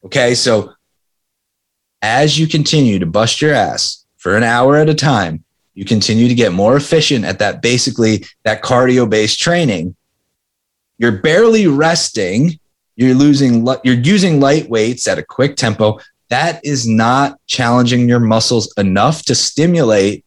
Okay, 0.04 0.34
so 0.34 0.74
as 2.02 2.38
you 2.38 2.46
continue 2.46 2.98
to 2.98 3.06
bust 3.06 3.40
your 3.40 3.54
ass 3.54 4.04
for 4.18 4.36
an 4.36 4.42
hour 4.42 4.76
at 4.76 4.90
a 4.90 4.94
time, 4.94 5.42
you 5.72 5.86
continue 5.86 6.28
to 6.28 6.34
get 6.34 6.52
more 6.52 6.76
efficient 6.76 7.24
at 7.24 7.38
that 7.38 7.62
basically 7.62 8.26
that 8.44 8.62
cardio 8.62 9.08
based 9.08 9.40
training 9.40 9.96
you're 10.98 11.22
barely 11.22 11.66
resting 11.66 12.60
you're 12.96 13.14
losing 13.14 13.66
you're 13.84 13.94
using 13.94 14.38
light 14.38 14.68
weights 14.68 15.08
at 15.08 15.18
a 15.18 15.22
quick 15.22 15.56
tempo. 15.56 15.98
That 16.28 16.62
is 16.62 16.86
not 16.86 17.40
challenging 17.46 18.06
your 18.06 18.20
muscles 18.20 18.70
enough 18.76 19.22
to 19.24 19.34
stimulate 19.34 20.26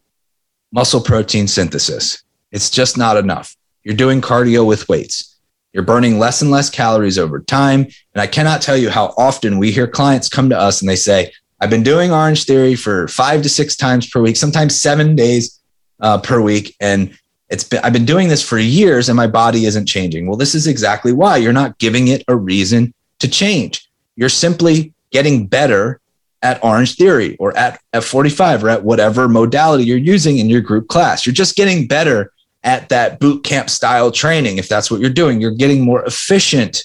muscle 0.71 0.99
protein 0.99 1.47
synthesis. 1.47 2.23
It's 2.51 2.71
just 2.71 2.97
not 2.97 3.15
enough 3.15 3.55
you're 3.89 3.97
doing 3.97 4.21
cardio 4.21 4.65
with 4.65 4.87
weights 4.87 5.35
you're 5.73 5.83
burning 5.83 6.19
less 6.19 6.41
and 6.41 6.51
less 6.51 6.69
calories 6.69 7.17
over 7.17 7.39
time 7.39 7.81
and 8.13 8.21
i 8.21 8.27
cannot 8.27 8.61
tell 8.61 8.77
you 8.77 8.89
how 8.89 9.13
often 9.17 9.57
we 9.57 9.71
hear 9.71 9.87
clients 9.87 10.29
come 10.29 10.49
to 10.49 10.57
us 10.57 10.81
and 10.81 10.89
they 10.89 10.95
say 10.95 11.31
I've 11.61 11.69
been 11.69 11.83
doing 11.83 12.11
Orangetheory 12.11 12.79
for 12.79 13.07
five 13.09 13.41
to 13.41 13.49
six 13.49 13.75
times 13.75 14.09
per 14.09 14.21
week, 14.21 14.37
sometimes 14.37 14.79
seven 14.79 15.15
days 15.15 15.59
uh, 15.99 16.19
per 16.19 16.39
week, 16.39 16.75
and 16.79 17.17
it's 17.49 17.63
been 17.63 17.81
I've 17.83 17.93
been 17.93 18.05
doing 18.05 18.29
this 18.29 18.47
for 18.47 18.57
years, 18.57 19.09
and 19.09 19.17
my 19.17 19.27
body 19.27 19.65
isn't 19.65 19.85
changing. 19.85 20.27
Well, 20.27 20.37
this 20.37 20.55
is 20.55 20.67
exactly 20.67 21.11
why 21.11 21.37
you're 21.37 21.51
not 21.51 21.77
giving 21.77 22.07
it 22.07 22.23
a 22.27 22.35
reason 22.35 22.93
to 23.19 23.27
change. 23.27 23.89
You're 24.15 24.29
simply 24.29 24.93
getting 25.11 25.47
better 25.47 25.99
at 26.41 26.61
Orangetheory 26.61 27.35
or 27.39 27.55
at 27.57 27.81
F45 27.93 28.63
or 28.63 28.69
at 28.69 28.83
whatever 28.83 29.27
modality 29.27 29.83
you're 29.83 29.97
using 29.97 30.37
in 30.37 30.49
your 30.49 30.61
group 30.61 30.87
class. 30.87 31.25
You're 31.25 31.33
just 31.33 31.57
getting 31.57 31.85
better 31.87 32.31
at 32.63 32.89
that 32.89 33.19
boot 33.19 33.43
camp 33.43 33.69
style 33.69 34.11
training. 34.11 34.57
If 34.57 34.67
that's 34.67 34.91
what 34.91 34.99
you're 34.99 35.09
doing, 35.09 35.39
you're 35.39 35.51
getting 35.51 35.81
more 35.81 36.03
efficient 36.05 36.83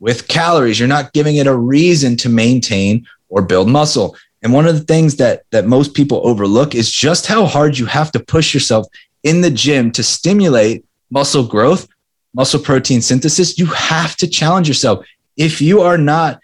with 0.00 0.28
calories. 0.28 0.78
You're 0.78 0.88
not 0.88 1.12
giving 1.12 1.36
it 1.36 1.46
a 1.46 1.56
reason 1.56 2.16
to 2.18 2.28
maintain 2.28 3.06
or 3.28 3.42
build 3.42 3.68
muscle. 3.68 4.16
And 4.42 4.52
one 4.52 4.66
of 4.66 4.74
the 4.74 4.84
things 4.84 5.16
that 5.16 5.44
that 5.50 5.66
most 5.66 5.94
people 5.94 6.20
overlook 6.24 6.74
is 6.74 6.90
just 6.90 7.26
how 7.26 7.46
hard 7.46 7.78
you 7.78 7.86
have 7.86 8.12
to 8.12 8.20
push 8.20 8.52
yourself 8.52 8.86
in 9.22 9.40
the 9.40 9.50
gym 9.50 9.90
to 9.92 10.02
stimulate 10.02 10.84
muscle 11.10 11.46
growth, 11.46 11.88
muscle 12.34 12.60
protein 12.60 13.00
synthesis. 13.00 13.58
You 13.58 13.66
have 13.66 14.16
to 14.16 14.26
challenge 14.26 14.68
yourself. 14.68 15.06
If 15.36 15.60
you 15.60 15.80
are 15.80 15.98
not 15.98 16.40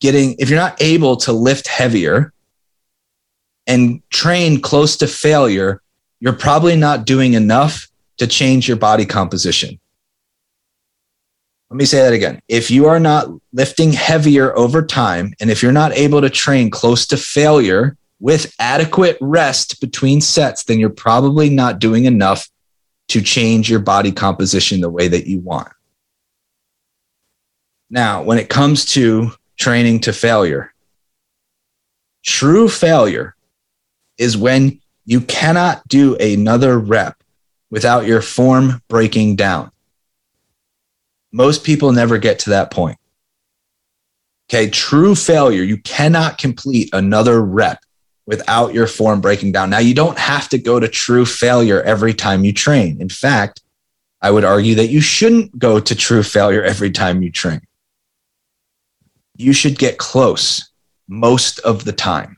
getting 0.00 0.36
if 0.38 0.48
you're 0.48 0.58
not 0.58 0.80
able 0.80 1.16
to 1.16 1.32
lift 1.32 1.66
heavier 1.68 2.32
and 3.66 4.02
train 4.08 4.60
close 4.60 4.96
to 4.96 5.06
failure, 5.06 5.82
you're 6.20 6.32
probably 6.32 6.76
not 6.76 7.04
doing 7.04 7.34
enough 7.34 7.88
to 8.18 8.26
change 8.26 8.66
your 8.66 8.76
body 8.76 9.06
composition. 9.06 9.78
Let 11.70 11.76
me 11.76 11.84
say 11.84 11.98
that 11.98 12.14
again. 12.14 12.40
If 12.48 12.70
you 12.70 12.86
are 12.86 12.98
not 12.98 13.28
lifting 13.52 13.92
heavier 13.92 14.56
over 14.56 14.84
time, 14.84 15.34
and 15.40 15.50
if 15.50 15.62
you're 15.62 15.70
not 15.70 15.92
able 15.92 16.20
to 16.22 16.30
train 16.30 16.70
close 16.70 17.06
to 17.08 17.16
failure 17.16 17.96
with 18.20 18.54
adequate 18.58 19.18
rest 19.20 19.80
between 19.80 20.20
sets, 20.20 20.64
then 20.64 20.78
you're 20.78 20.90
probably 20.90 21.50
not 21.50 21.78
doing 21.78 22.06
enough 22.06 22.48
to 23.08 23.20
change 23.20 23.70
your 23.70 23.80
body 23.80 24.12
composition 24.12 24.80
the 24.80 24.90
way 24.90 25.08
that 25.08 25.26
you 25.26 25.40
want. 25.40 25.68
Now, 27.90 28.22
when 28.22 28.38
it 28.38 28.48
comes 28.48 28.84
to 28.86 29.30
training 29.58 30.00
to 30.00 30.12
failure, 30.12 30.72
true 32.24 32.68
failure 32.68 33.34
is 34.18 34.36
when 34.36 34.80
you 35.08 35.22
cannot 35.22 35.88
do 35.88 36.16
another 36.16 36.78
rep 36.78 37.16
without 37.70 38.06
your 38.06 38.20
form 38.20 38.82
breaking 38.88 39.36
down. 39.36 39.70
Most 41.32 41.64
people 41.64 41.92
never 41.92 42.18
get 42.18 42.40
to 42.40 42.50
that 42.50 42.70
point. 42.70 42.98
Okay, 44.50 44.68
true 44.68 45.14
failure, 45.14 45.62
you 45.62 45.78
cannot 45.78 46.36
complete 46.36 46.90
another 46.92 47.42
rep 47.42 47.82
without 48.26 48.74
your 48.74 48.86
form 48.86 49.22
breaking 49.22 49.52
down. 49.52 49.70
Now, 49.70 49.78
you 49.78 49.94
don't 49.94 50.18
have 50.18 50.46
to 50.50 50.58
go 50.58 50.78
to 50.78 50.86
true 50.86 51.24
failure 51.24 51.80
every 51.80 52.12
time 52.12 52.44
you 52.44 52.52
train. 52.52 53.00
In 53.00 53.08
fact, 53.08 53.62
I 54.20 54.30
would 54.30 54.44
argue 54.44 54.74
that 54.74 54.88
you 54.88 55.00
shouldn't 55.00 55.58
go 55.58 55.80
to 55.80 55.94
true 55.94 56.22
failure 56.22 56.62
every 56.62 56.90
time 56.90 57.22
you 57.22 57.32
train. 57.32 57.62
You 59.38 59.54
should 59.54 59.78
get 59.78 59.96
close 59.96 60.70
most 61.08 61.60
of 61.60 61.86
the 61.86 61.92
time. 61.92 62.37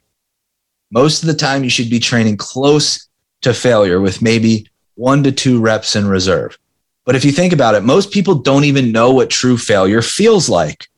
Most 0.90 1.22
of 1.22 1.26
the 1.28 1.34
time, 1.34 1.64
you 1.64 1.70
should 1.70 1.90
be 1.90 2.00
training 2.00 2.36
close 2.36 3.08
to 3.42 3.54
failure 3.54 4.00
with 4.00 4.22
maybe 4.22 4.68
one 4.94 5.22
to 5.22 5.32
two 5.32 5.60
reps 5.60 5.96
in 5.96 6.06
reserve. 6.06 6.58
But 7.04 7.16
if 7.16 7.24
you 7.24 7.32
think 7.32 7.52
about 7.52 7.74
it, 7.74 7.82
most 7.82 8.10
people 8.10 8.34
don't 8.34 8.64
even 8.64 8.92
know 8.92 9.12
what 9.12 9.30
true 9.30 9.56
failure 9.56 10.02
feels 10.02 10.48
like. 10.48 10.88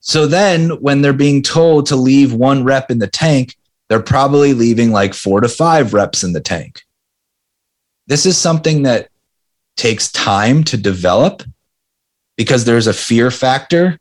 So 0.00 0.26
then 0.26 0.70
when 0.80 1.00
they're 1.00 1.12
being 1.12 1.42
told 1.42 1.86
to 1.86 1.96
leave 1.96 2.32
one 2.32 2.64
rep 2.64 2.90
in 2.90 2.98
the 2.98 3.06
tank, 3.06 3.56
they're 3.88 4.02
probably 4.02 4.52
leaving 4.52 4.90
like 4.90 5.14
four 5.14 5.40
to 5.40 5.48
five 5.48 5.94
reps 5.94 6.24
in 6.24 6.32
the 6.32 6.40
tank. 6.40 6.82
This 8.06 8.26
is 8.26 8.36
something 8.36 8.82
that 8.82 9.08
takes 9.76 10.10
time 10.10 10.64
to 10.64 10.76
develop 10.76 11.42
because 12.36 12.64
there's 12.64 12.88
a 12.88 12.92
fear 12.92 13.30
factor 13.30 13.98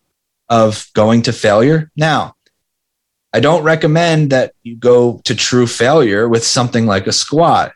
of 0.50 0.88
going 0.94 1.22
to 1.24 1.34
failure. 1.34 1.92
Now, 1.96 2.36
I 3.34 3.40
don't 3.40 3.64
recommend 3.64 4.32
that 4.32 4.54
you 4.64 4.76
go 4.76 5.22
to 5.24 5.36
true 5.36 5.68
failure 5.68 6.28
with 6.28 6.46
something 6.46 6.86
like 6.86 7.08
a 7.08 7.14
squat 7.14 7.74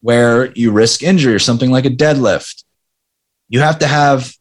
where 0.00 0.52
you 0.52 0.70
risk 0.70 1.02
injury 1.02 1.34
or 1.34 1.40
something 1.40 1.70
like 1.70 1.84
a 1.84 1.90
deadlift. 1.90 2.64
You 3.48 3.60
have 3.60 3.80
to 3.80 3.86
have 3.86 4.32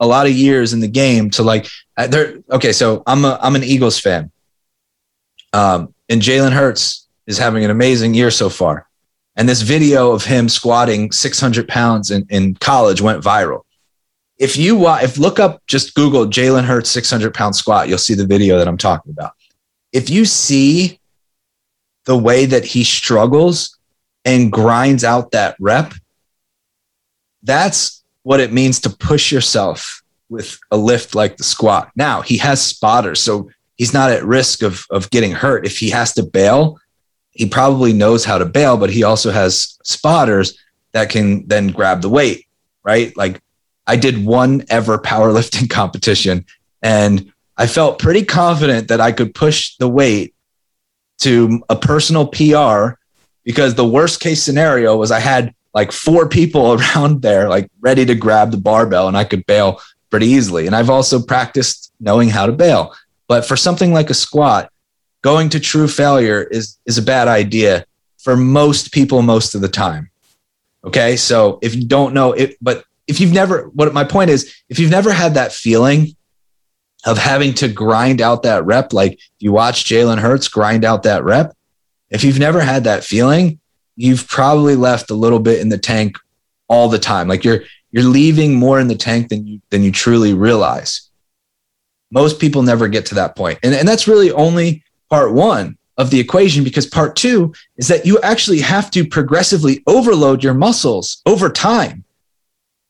a 0.00 0.06
lot 0.06 0.26
of 0.26 0.32
years 0.32 0.72
in 0.72 0.80
the 0.80 0.88
game 0.88 1.30
to 1.30 1.42
like 1.42 1.68
uh, 1.96 2.06
there. 2.06 2.38
Okay, 2.50 2.72
so 2.72 3.02
I'm 3.06 3.24
a 3.24 3.38
I'm 3.42 3.56
an 3.56 3.64
Eagles 3.64 3.98
fan, 3.98 4.30
um, 5.52 5.94
and 6.08 6.22
Jalen 6.22 6.52
Hurts 6.52 7.08
is 7.26 7.38
having 7.38 7.64
an 7.64 7.70
amazing 7.70 8.14
year 8.14 8.30
so 8.30 8.48
far. 8.48 8.88
And 9.36 9.48
this 9.48 9.62
video 9.62 10.12
of 10.12 10.24
him 10.24 10.48
squatting 10.48 11.10
600 11.10 11.66
pounds 11.66 12.10
in, 12.10 12.24
in 12.30 12.54
college 12.54 13.00
went 13.00 13.22
viral. 13.22 13.62
If 14.38 14.56
you 14.56 14.88
if 14.88 15.18
look 15.18 15.38
up 15.40 15.62
just 15.66 15.94
Google 15.94 16.26
Jalen 16.26 16.64
Hurts 16.64 16.90
600 16.90 17.34
pound 17.34 17.54
squat, 17.54 17.88
you'll 17.88 17.98
see 17.98 18.14
the 18.14 18.26
video 18.26 18.58
that 18.58 18.68
I'm 18.68 18.78
talking 18.78 19.12
about. 19.12 19.32
If 19.94 20.10
you 20.10 20.26
see 20.26 21.00
the 22.04 22.18
way 22.18 22.44
that 22.44 22.64
he 22.64 22.84
struggles 22.84 23.78
and 24.24 24.52
grinds 24.52 25.04
out 25.04 25.30
that 25.30 25.56
rep, 25.58 25.94
that's 27.44 28.02
what 28.24 28.40
it 28.40 28.52
means 28.52 28.80
to 28.80 28.90
push 28.90 29.30
yourself 29.30 30.02
with 30.28 30.58
a 30.70 30.76
lift 30.76 31.14
like 31.14 31.36
the 31.36 31.44
squat. 31.44 31.90
Now 31.94 32.22
he 32.22 32.38
has 32.38 32.60
spotters, 32.60 33.20
so 33.20 33.48
he's 33.76 33.94
not 33.94 34.10
at 34.10 34.24
risk 34.24 34.62
of, 34.62 34.84
of 34.90 35.10
getting 35.10 35.30
hurt. 35.30 35.64
If 35.64 35.78
he 35.78 35.90
has 35.90 36.12
to 36.14 36.24
bail, 36.24 36.78
he 37.30 37.46
probably 37.46 37.92
knows 37.92 38.24
how 38.24 38.38
to 38.38 38.44
bail, 38.44 38.76
but 38.76 38.90
he 38.90 39.04
also 39.04 39.30
has 39.30 39.78
spotters 39.84 40.58
that 40.92 41.10
can 41.10 41.46
then 41.46 41.68
grab 41.68 42.02
the 42.02 42.08
weight, 42.08 42.46
right? 42.82 43.16
Like 43.16 43.40
I 43.86 43.94
did 43.94 44.24
one 44.24 44.64
ever 44.70 44.98
powerlifting 44.98 45.70
competition 45.80 46.46
and 46.82 47.32
I 47.56 47.66
felt 47.66 47.98
pretty 47.98 48.24
confident 48.24 48.88
that 48.88 49.00
I 49.00 49.12
could 49.12 49.34
push 49.34 49.76
the 49.76 49.88
weight 49.88 50.34
to 51.18 51.62
a 51.68 51.76
personal 51.76 52.26
PR 52.26 52.98
because 53.44 53.74
the 53.74 53.86
worst 53.86 54.20
case 54.20 54.42
scenario 54.42 54.96
was 54.96 55.10
I 55.10 55.20
had 55.20 55.54
like 55.72 55.92
four 55.92 56.28
people 56.28 56.72
around 56.80 57.22
there, 57.22 57.48
like 57.48 57.70
ready 57.80 58.04
to 58.06 58.14
grab 58.14 58.50
the 58.50 58.56
barbell 58.56 59.08
and 59.08 59.16
I 59.16 59.24
could 59.24 59.46
bail 59.46 59.80
pretty 60.10 60.26
easily. 60.26 60.66
And 60.66 60.74
I've 60.74 60.90
also 60.90 61.22
practiced 61.22 61.92
knowing 62.00 62.28
how 62.28 62.46
to 62.46 62.52
bail. 62.52 62.94
But 63.28 63.46
for 63.46 63.56
something 63.56 63.92
like 63.92 64.10
a 64.10 64.14
squat, 64.14 64.70
going 65.22 65.48
to 65.50 65.60
true 65.60 65.88
failure 65.88 66.42
is, 66.42 66.78
is 66.86 66.98
a 66.98 67.02
bad 67.02 67.28
idea 67.28 67.86
for 68.18 68.36
most 68.36 68.92
people 68.92 69.22
most 69.22 69.54
of 69.54 69.60
the 69.60 69.68
time. 69.68 70.10
Okay. 70.84 71.16
So 71.16 71.58
if 71.62 71.74
you 71.74 71.86
don't 71.86 72.12
know 72.12 72.32
it, 72.32 72.56
but 72.60 72.84
if 73.06 73.20
you've 73.20 73.32
never, 73.32 73.70
what 73.74 73.92
my 73.94 74.04
point 74.04 74.30
is, 74.30 74.54
if 74.68 74.78
you've 74.78 74.90
never 74.90 75.12
had 75.12 75.34
that 75.34 75.52
feeling 75.52 76.14
of 77.06 77.18
having 77.18 77.54
to 77.54 77.68
grind 77.68 78.20
out 78.20 78.42
that 78.42 78.64
rep, 78.64 78.92
like 78.92 79.12
if 79.12 79.30
you 79.38 79.52
watch 79.52 79.84
Jalen 79.84 80.18
Hurts 80.18 80.48
grind 80.48 80.84
out 80.84 81.02
that 81.02 81.24
rep, 81.24 81.54
if 82.10 82.24
you've 82.24 82.38
never 82.38 82.60
had 82.60 82.84
that 82.84 83.04
feeling, 83.04 83.58
you've 83.96 84.26
probably 84.26 84.76
left 84.76 85.10
a 85.10 85.14
little 85.14 85.38
bit 85.38 85.60
in 85.60 85.68
the 85.68 85.78
tank 85.78 86.16
all 86.68 86.88
the 86.88 86.98
time. 86.98 87.28
Like 87.28 87.44
you're 87.44 87.64
you're 87.90 88.04
leaving 88.04 88.54
more 88.54 88.80
in 88.80 88.88
the 88.88 88.96
tank 88.96 89.28
than 89.28 89.46
you 89.46 89.60
than 89.70 89.82
you 89.82 89.92
truly 89.92 90.34
realize. 90.34 91.10
Most 92.10 92.40
people 92.40 92.62
never 92.62 92.88
get 92.88 93.06
to 93.06 93.14
that 93.16 93.36
point. 93.36 93.58
And, 93.62 93.74
and 93.74 93.88
that's 93.88 94.08
really 94.08 94.30
only 94.32 94.84
part 95.10 95.32
one 95.32 95.76
of 95.96 96.10
the 96.10 96.20
equation 96.20 96.64
because 96.64 96.86
part 96.86 97.16
two 97.16 97.54
is 97.76 97.88
that 97.88 98.06
you 98.06 98.20
actually 98.20 98.60
have 98.60 98.90
to 98.92 99.06
progressively 99.06 99.82
overload 99.86 100.42
your 100.42 100.54
muscles 100.54 101.22
over 101.26 101.48
time. 101.50 102.04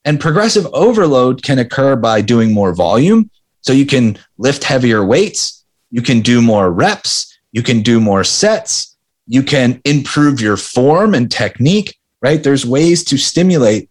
And 0.04 0.21
progressive 0.21 0.66
overload 0.75 1.42
can 1.42 1.59
occur 1.59 1.97
by 1.97 2.21
doing 2.21 2.52
more 2.52 2.75
volume. 2.75 3.30
So 3.64 3.73
you 3.73 3.87
can 3.87 4.18
lift 4.37 4.62
heavier 4.62 5.02
weights, 5.02 5.64
you 5.90 6.02
can 6.02 6.21
do 6.21 6.42
more 6.42 6.71
reps, 6.71 7.38
you 7.50 7.62
can 7.62 7.80
do 7.80 7.99
more 7.99 8.23
sets, 8.23 8.94
you 9.26 9.42
can 9.42 9.80
improve 9.87 10.38
your 10.38 10.59
form 10.59 11.14
and 11.14 11.30
technique, 11.30 11.97
right? 12.21 12.42
There's 12.42 12.66
ways 12.66 13.02
to 13.04 13.16
stimulate 13.16 13.88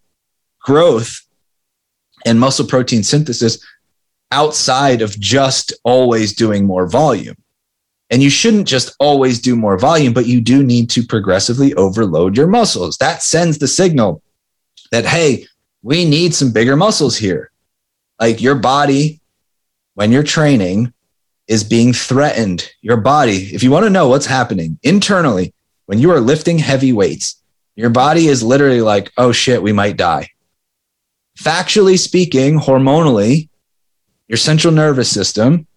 growth 0.60 1.22
and 2.24 2.40
muscle 2.40 2.68
protein 2.68 3.02
synthesis 3.02 3.66
outside 4.32 5.02
of 5.02 5.20
just 5.20 5.74
always 5.84 6.36
doing 6.36 6.66
more 6.66 6.88
volume. 6.88 7.36
And 8.12 8.22
you 8.22 8.30
shouldn't 8.30 8.68
just 8.68 8.96
always 9.00 9.42
do 9.42 9.56
more 9.56 9.80
volume, 9.80 10.14
but 10.14 10.28
you 10.28 10.40
do 10.40 10.62
need 10.62 10.92
to 10.92 11.02
progressively 11.02 11.74
overload 11.74 12.38
your 12.38 12.46
muscles. 12.48 12.98
That 12.98 13.24
sends 13.24 13.58
the 13.58 13.68
signal 13.68 14.22
that, 14.92 15.06
hey, 15.06 15.48
we 15.82 16.06
need 16.06 16.36
some 16.36 16.54
bigger 16.54 16.76
muscles 16.76 17.18
here. 17.18 17.50
Like 18.20 18.40
your 18.40 18.56
body, 18.56 19.20
when 19.96 20.12
you're 20.12 20.24
training, 20.24 20.94
is 21.48 21.64
being 21.64 21.94
threatened. 21.94 22.70
Your 22.82 22.98
body, 22.98 23.54
if 23.54 23.64
you 23.64 23.72
want 23.72 23.86
to 23.86 23.90
know 23.90 24.08
what's 24.08 24.26
happening 24.26 24.80
internally, 24.84 25.54
when 25.86 26.00
you 26.00 26.12
are 26.12 26.22
lifting 26.22 26.58
heavy 26.58 26.94
weights, 26.94 27.42
your 27.76 27.90
body 27.90 28.28
is 28.28 28.44
literally 28.44 28.82
like, 28.82 29.12
oh 29.18 29.32
shit, 29.32 29.62
we 29.62 29.74
might 29.74 29.98
die. 29.98 30.30
Factually 31.38 31.98
speaking, 31.98 32.60
hormonally, 32.60 33.50
your 34.28 34.38
central 34.38 34.74
nervous 34.74 35.10
system, 35.10 35.68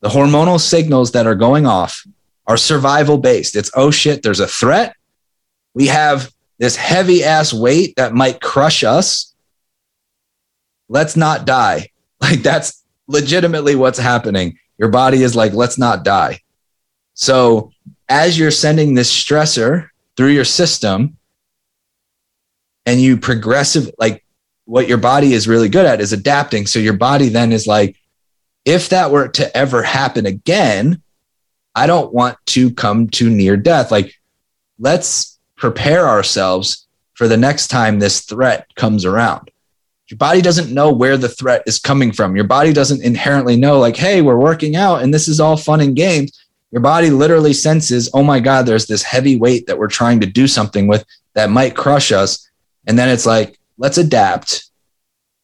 the 0.00 0.08
hormonal 0.08 0.60
signals 0.60 1.12
that 1.12 1.26
are 1.26 1.34
going 1.34 1.66
off 1.66 2.04
are 2.46 2.56
survival 2.56 3.18
based. 3.18 3.56
It's, 3.56 3.70
oh 3.74 3.90
shit, 3.90 4.22
there's 4.22 4.40
a 4.40 4.46
threat. 4.46 4.94
We 5.74 5.86
have 5.86 6.30
this 6.58 6.76
heavy 6.76 7.24
ass 7.24 7.52
weight 7.52 7.94
that 7.96 8.14
might 8.14 8.40
crush 8.40 8.84
us 8.84 9.34
let's 10.88 11.16
not 11.16 11.46
die. 11.46 11.90
Like 12.20 12.42
that's 12.42 12.77
legitimately 13.08 13.74
what's 13.74 13.98
happening. 13.98 14.58
Your 14.78 14.90
body 14.90 15.22
is 15.22 15.34
like, 15.34 15.52
let's 15.52 15.78
not 15.78 16.04
die. 16.04 16.40
So 17.14 17.72
as 18.08 18.38
you're 18.38 18.52
sending 18.52 18.94
this 18.94 19.12
stressor 19.12 19.88
through 20.16 20.28
your 20.28 20.44
system 20.44 21.16
and 22.86 23.00
you 23.00 23.16
progressive, 23.16 23.90
like 23.98 24.24
what 24.66 24.88
your 24.88 24.98
body 24.98 25.32
is 25.32 25.48
really 25.48 25.68
good 25.68 25.86
at 25.86 26.00
is 26.00 26.12
adapting. 26.12 26.66
So 26.66 26.78
your 26.78 26.96
body 26.96 27.28
then 27.28 27.52
is 27.52 27.66
like, 27.66 27.96
if 28.64 28.90
that 28.90 29.10
were 29.10 29.28
to 29.28 29.56
ever 29.56 29.82
happen 29.82 30.26
again, 30.26 31.02
I 31.74 31.86
don't 31.86 32.12
want 32.12 32.36
to 32.46 32.72
come 32.72 33.08
to 33.10 33.30
near 33.30 33.56
death. 33.56 33.90
Like, 33.90 34.14
let's 34.78 35.38
prepare 35.56 36.06
ourselves 36.06 36.86
for 37.14 37.28
the 37.28 37.36
next 37.36 37.68
time 37.68 37.98
this 37.98 38.20
threat 38.20 38.72
comes 38.74 39.04
around. 39.04 39.50
Your 40.10 40.16
body 40.18 40.40
doesn't 40.40 40.72
know 40.72 40.90
where 40.92 41.18
the 41.18 41.28
threat 41.28 41.62
is 41.66 41.78
coming 41.78 42.12
from. 42.12 42.34
Your 42.34 42.46
body 42.46 42.72
doesn't 42.72 43.02
inherently 43.02 43.56
know, 43.56 43.78
like, 43.78 43.96
hey, 43.96 44.22
we're 44.22 44.38
working 44.38 44.74
out 44.74 45.02
and 45.02 45.12
this 45.12 45.28
is 45.28 45.38
all 45.38 45.56
fun 45.56 45.80
and 45.80 45.94
games. 45.94 46.32
Your 46.70 46.80
body 46.80 47.10
literally 47.10 47.52
senses, 47.52 48.10
oh 48.14 48.22
my 48.22 48.40
God, 48.40 48.64
there's 48.64 48.86
this 48.86 49.02
heavy 49.02 49.36
weight 49.36 49.66
that 49.66 49.78
we're 49.78 49.88
trying 49.88 50.20
to 50.20 50.26
do 50.26 50.46
something 50.46 50.86
with 50.86 51.04
that 51.34 51.50
might 51.50 51.76
crush 51.76 52.10
us. 52.10 52.48
And 52.86 52.98
then 52.98 53.08
it's 53.08 53.26
like, 53.26 53.58
let's 53.76 53.98
adapt 53.98 54.70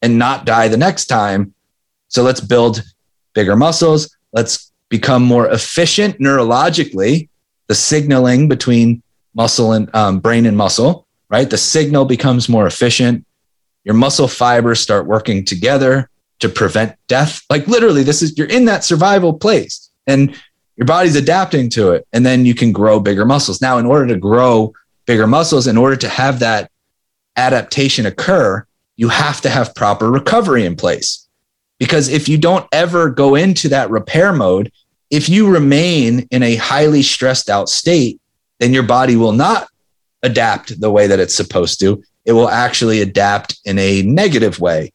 and 0.00 0.18
not 0.18 0.46
die 0.46 0.68
the 0.68 0.77
next 0.77 1.07
time. 1.07 1.55
So 2.09 2.22
let's 2.22 2.40
build 2.40 2.83
bigger 3.35 3.57
muscles. 3.57 4.16
Let's 4.33 4.72
become 4.88 5.22
more 5.22 5.48
efficient 5.48 6.20
neurologically, 6.20 7.29
the 7.66 7.74
signaling 7.74 8.48
between 8.48 9.03
muscle 9.35 9.72
and 9.72 9.94
um, 9.94 10.20
brain 10.20 10.46
and 10.46 10.57
muscle, 10.57 11.07
right? 11.29 11.48
The 11.48 11.59
signal 11.59 12.05
becomes 12.05 12.48
more 12.48 12.66
efficient 12.66 13.27
your 13.85 13.94
muscle 13.94 14.29
fibers 14.29 14.81
start 14.81 15.07
working 15.07 15.44
together 15.44 16.11
to 16.40 16.49
prevent 16.49 16.97
death. 17.07 17.42
Like 17.49 17.66
literally, 17.66 18.03
this 18.03 18.23
is 18.23 18.37
you're 18.37 18.49
in 18.49 18.64
that 18.64 18.85
survival 18.85 19.35
place 19.35 19.90
and 20.07 20.35
your 20.77 20.87
body's 20.87 21.16
adapting 21.16 21.70
to 21.70 21.92
it. 21.92 22.07
And 22.12 22.27
then 22.27 22.44
you 22.44 22.55
can 22.55 22.73
grow 22.73 22.99
bigger 22.99 23.25
muscles. 23.25 23.61
Now, 23.61 23.79
in 23.79 23.87
order 23.87 24.07
to 24.09 24.18
grow 24.18 24.73
bigger 25.07 25.27
muscles, 25.27 25.66
in 25.66 25.77
order 25.77 25.97
to 25.97 26.09
have 26.09 26.40
that 26.40 26.70
adaptation 27.37 28.07
occur, 28.07 28.66
you 28.97 29.09
have 29.09 29.40
to 29.42 29.51
have 29.51 29.75
proper 29.75 30.11
recovery 30.11 30.64
in 30.64 30.77
place. 30.77 31.29
Because 31.79 32.09
if 32.09 32.29
you 32.29 32.38
don't 32.38 32.66
ever 32.73 33.11
go 33.11 33.35
into 33.35 33.68
that 33.68 33.90
repair 33.90 34.33
mode, 34.33 34.73
if 35.11 35.29
you 35.29 35.51
remain 35.51 36.27
in 36.31 36.42
a 36.42 36.57
highly 36.57 37.03
stressed 37.03 37.51
out 37.51 37.68
state, 37.68 38.20
then 38.59 38.73
your 38.73 38.83
body 38.83 39.16
will 39.16 39.33
not 39.33 39.68
adapt 40.23 40.81
the 40.81 40.90
way 40.90 41.07
that 41.07 41.20
it's 41.20 41.35
supposed 41.35 41.81
to 41.81 42.03
it 42.25 42.33
will 42.33 42.49
actually 42.49 43.01
adapt 43.01 43.59
in 43.65 43.79
a 43.79 44.03
negative 44.03 44.59
way, 44.61 44.93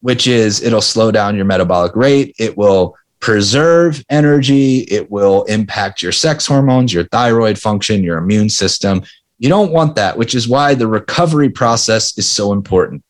which 0.00 0.26
is 0.26 0.62
it'll 0.62 0.80
slow 0.80 1.10
down 1.10 1.36
your 1.36 1.44
metabolic 1.44 1.94
rate. 1.94 2.34
It 2.38 2.56
will 2.56 2.96
preserve 3.20 4.02
energy. 4.08 4.78
It 4.78 5.10
will 5.10 5.44
impact 5.44 6.02
your 6.02 6.12
sex 6.12 6.46
hormones, 6.46 6.92
your 6.92 7.04
thyroid 7.04 7.58
function, 7.58 8.02
your 8.02 8.18
immune 8.18 8.48
system. 8.48 9.02
You 9.38 9.48
don't 9.48 9.72
want 9.72 9.94
that, 9.96 10.16
which 10.16 10.34
is 10.34 10.48
why 10.48 10.74
the 10.74 10.86
recovery 10.86 11.50
process 11.50 12.16
is 12.18 12.28
so 12.28 12.52
important. 12.52 13.04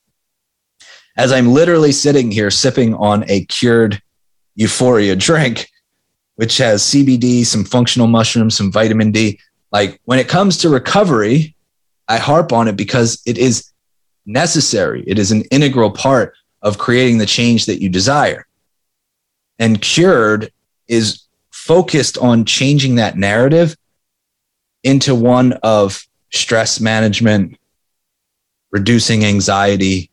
As 1.17 1.33
I'm 1.33 1.49
literally 1.49 1.93
sitting 1.93 2.31
here 2.31 2.51
sipping 2.51 2.95
on 2.95 3.25
a 3.29 3.45
cured 3.47 4.01
euphoria 4.55 5.17
drink, 5.17 5.69
which 6.37 6.57
has 6.59 6.83
CBD, 6.83 7.45
some 7.45 7.65
functional 7.65 8.07
mushrooms, 8.07 8.57
some 8.57 8.73
vitamin 8.73 9.13
D. 9.13 9.39
Like 9.73 10.01
when 10.05 10.19
it 10.19 10.29
comes 10.29 10.57
to 10.59 10.69
recovery, 10.69 11.55
I 12.11 12.19
harp 12.19 12.53
on 12.53 12.67
it 12.67 12.77
because 12.77 13.23
it 13.25 13.39
is 13.39 13.71
necessary. 14.27 15.05
It 15.07 15.17
is 15.17 15.31
an 15.31 15.43
integral 15.53 15.93
part 15.93 16.35
of 16.61 16.77
creating 16.77 17.19
the 17.19 17.27
change 17.27 17.67
that 17.67 17.81
you 17.81 17.89
desire. 17.89 18.49
And 19.61 19.81
cured 19.81 20.53
is 20.89 21.23
focused 21.53 22.19
on 22.19 22.45
changing 22.47 22.97
that 22.97 23.17
narrative 23.17 23.77
into 24.83 25.15
one 25.15 25.53
of 25.63 26.05
stress 26.33 26.81
management, 26.81 27.57
reducing 28.73 29.25
anxiety, 29.25 30.11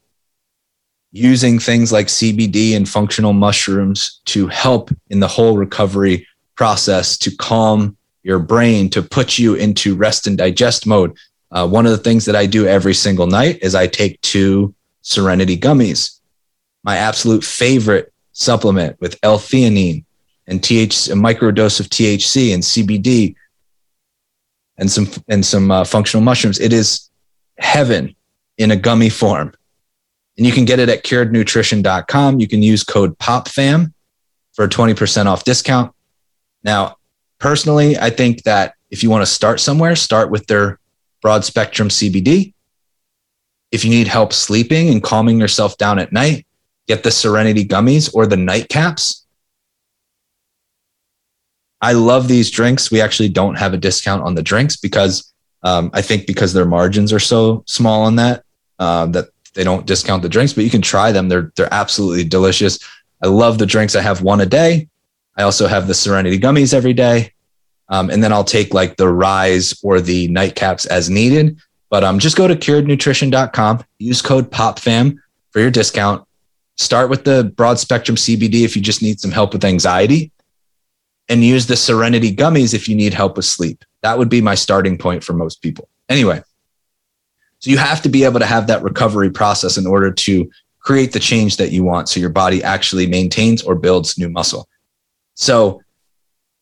using 1.11 1.57
things 1.57 1.91
like 1.91 2.07
CBD 2.07 2.75
and 2.75 2.87
functional 2.87 3.33
mushrooms 3.33 4.21
to 4.25 4.47
help 4.47 4.91
in 5.09 5.19
the 5.19 5.27
whole 5.27 5.57
recovery 5.57 6.27
process 6.53 7.17
to 7.17 7.35
calm 7.35 7.97
your 8.21 8.37
brain, 8.37 8.87
to 8.91 9.01
put 9.01 9.39
you 9.39 9.55
into 9.55 9.95
rest 9.95 10.27
and 10.27 10.37
digest 10.37 10.85
mode, 10.85 11.17
uh, 11.51 11.67
one 11.67 11.85
of 11.85 11.91
the 11.91 11.97
things 11.97 12.25
that 12.25 12.35
I 12.35 12.45
do 12.45 12.67
every 12.67 12.93
single 12.93 13.27
night 13.27 13.59
is 13.61 13.75
I 13.75 13.87
take 13.87 14.19
two 14.21 14.73
Serenity 15.01 15.57
gummies, 15.57 16.19
my 16.83 16.97
absolute 16.97 17.43
favorite 17.43 18.13
supplement 18.33 18.99
with 18.99 19.17
L-theanine 19.23 20.03
and 20.47 20.61
TH, 20.63 21.09
a 21.09 21.15
micro 21.15 21.51
dose 21.51 21.79
of 21.79 21.87
THC 21.87 22.53
and 22.53 22.61
CBD 22.61 23.35
and 24.77 24.91
some 24.91 25.07
and 25.27 25.45
some 25.45 25.71
uh, 25.71 25.83
functional 25.83 26.23
mushrooms. 26.23 26.59
It 26.59 26.73
is 26.73 27.09
heaven 27.57 28.15
in 28.57 28.71
a 28.71 28.75
gummy 28.75 29.09
form. 29.09 29.53
And 30.37 30.45
you 30.45 30.51
can 30.51 30.65
get 30.65 30.79
it 30.79 30.89
at 30.89 31.03
curednutrition.com. 31.03 32.39
You 32.39 32.47
can 32.47 32.61
use 32.61 32.83
code 32.83 33.17
POPFAM 33.17 33.93
for 34.53 34.65
a 34.65 34.69
20% 34.69 35.25
off 35.25 35.43
discount. 35.43 35.93
Now, 36.63 36.97
personally, 37.39 37.97
I 37.97 38.11
think 38.11 38.43
that 38.43 38.75
if 38.91 39.03
you 39.03 39.09
want 39.09 39.23
to 39.23 39.25
start 39.25 39.59
somewhere, 39.59 39.95
start 39.95 40.29
with 40.29 40.45
their 40.47 40.79
broad 41.27 41.43
spectrum 41.43 41.89
CBD. 41.89 42.53
If 43.73 43.83
you 43.83 43.91
need 43.91 44.07
help 44.07 44.31
sleeping 44.31 44.87
and 44.87 45.03
calming 45.03 45.41
yourself 45.41 45.75
down 45.75 45.99
at 45.99 46.13
night, 46.13 46.47
get 46.87 47.03
the 47.03 47.11
Serenity 47.11 47.65
gummies 47.65 48.09
or 48.15 48.25
the 48.25 48.37
night 48.37 48.69
caps. 48.69 49.27
I 51.81 51.91
love 51.91 52.29
these 52.29 52.49
drinks. 52.49 52.91
We 52.91 53.01
actually 53.01 53.27
don't 53.27 53.55
have 53.55 53.73
a 53.73 53.77
discount 53.77 54.23
on 54.23 54.35
the 54.35 54.41
drinks 54.41 54.77
because 54.77 55.33
um, 55.63 55.91
I 55.93 56.01
think 56.01 56.27
because 56.27 56.53
their 56.53 56.63
margins 56.63 57.11
are 57.11 57.19
so 57.19 57.61
small 57.67 58.03
on 58.03 58.15
that 58.15 58.45
uh, 58.79 59.07
that 59.07 59.25
they 59.53 59.65
don't 59.65 59.85
discount 59.85 60.21
the 60.21 60.29
drinks. 60.29 60.53
But 60.53 60.63
you 60.63 60.69
can 60.69 60.81
try 60.81 61.11
them; 61.11 61.27
they're 61.27 61.51
they're 61.57 61.73
absolutely 61.73 62.23
delicious. 62.23 62.79
I 63.21 63.27
love 63.27 63.57
the 63.57 63.65
drinks. 63.65 63.97
I 63.97 64.01
have 64.01 64.21
one 64.21 64.39
a 64.39 64.45
day. 64.45 64.87
I 65.35 65.43
also 65.43 65.67
have 65.67 65.87
the 65.87 65.93
Serenity 65.93 66.39
gummies 66.39 66.73
every 66.73 66.93
day, 66.93 67.33
um, 67.89 68.09
and 68.09 68.23
then 68.23 68.33
I'll 68.33 68.43
take 68.43 68.73
like 68.73 68.97
the 68.97 69.09
Rise 69.09 69.79
or 69.83 70.01
the 70.01 70.27
nightcaps 70.29 70.85
as 70.87 71.09
needed. 71.09 71.57
But 71.89 72.03
um, 72.03 72.19
just 72.19 72.35
go 72.35 72.47
to 72.47 72.55
curednutrition.com, 72.55 73.85
use 73.99 74.21
code 74.21 74.51
POPFAM 74.51 75.17
for 75.51 75.59
your 75.59 75.71
discount. 75.71 76.27
Start 76.75 77.09
with 77.09 77.23
the 77.23 77.51
broad 77.55 77.79
spectrum 77.79 78.17
CBD 78.17 78.63
if 78.63 78.75
you 78.75 78.81
just 78.81 79.01
need 79.01 79.19
some 79.19 79.31
help 79.31 79.53
with 79.53 79.63
anxiety 79.65 80.31
and 81.29 81.43
use 81.43 81.67
the 81.67 81.75
Serenity 81.75 82.35
gummies 82.35 82.73
if 82.73 82.87
you 82.87 82.95
need 82.95 83.13
help 83.13 83.35
with 83.37 83.45
sleep. 83.45 83.83
That 84.01 84.17
would 84.17 84.29
be 84.29 84.41
my 84.41 84.55
starting 84.55 84.97
point 84.97 85.23
for 85.23 85.33
most 85.33 85.61
people. 85.61 85.89
Anyway, 86.09 86.41
so 87.59 87.71
you 87.71 87.77
have 87.77 88.01
to 88.03 88.09
be 88.09 88.23
able 88.23 88.39
to 88.39 88.45
have 88.45 88.67
that 88.67 88.83
recovery 88.83 89.29
process 89.29 89.77
in 89.77 89.87
order 89.87 90.11
to 90.11 90.49
create 90.79 91.11
the 91.11 91.19
change 91.19 91.57
that 91.57 91.71
you 91.71 91.83
want 91.83 92.07
so 92.07 92.19
your 92.19 92.29
body 92.29 92.63
actually 92.63 93.07
maintains 93.07 93.61
or 93.61 93.75
builds 93.75 94.17
new 94.17 94.29
muscle. 94.29 94.69
So, 95.33 95.81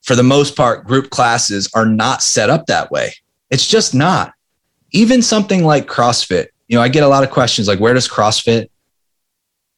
for 0.05 0.15
the 0.15 0.23
most 0.23 0.55
part, 0.55 0.85
group 0.85 1.09
classes 1.09 1.69
are 1.73 1.85
not 1.85 2.21
set 2.21 2.49
up 2.49 2.67
that 2.67 2.91
way. 2.91 3.13
It's 3.49 3.67
just 3.67 3.95
not. 3.95 4.33
Even 4.91 5.21
something 5.21 5.63
like 5.63 5.87
CrossFit, 5.87 6.47
you 6.67 6.77
know, 6.77 6.81
I 6.81 6.89
get 6.89 7.03
a 7.03 7.07
lot 7.07 7.23
of 7.23 7.31
questions 7.31 7.67
like, 7.67 7.79
where 7.79 7.93
does 7.93 8.07
CrossFit 8.07 8.69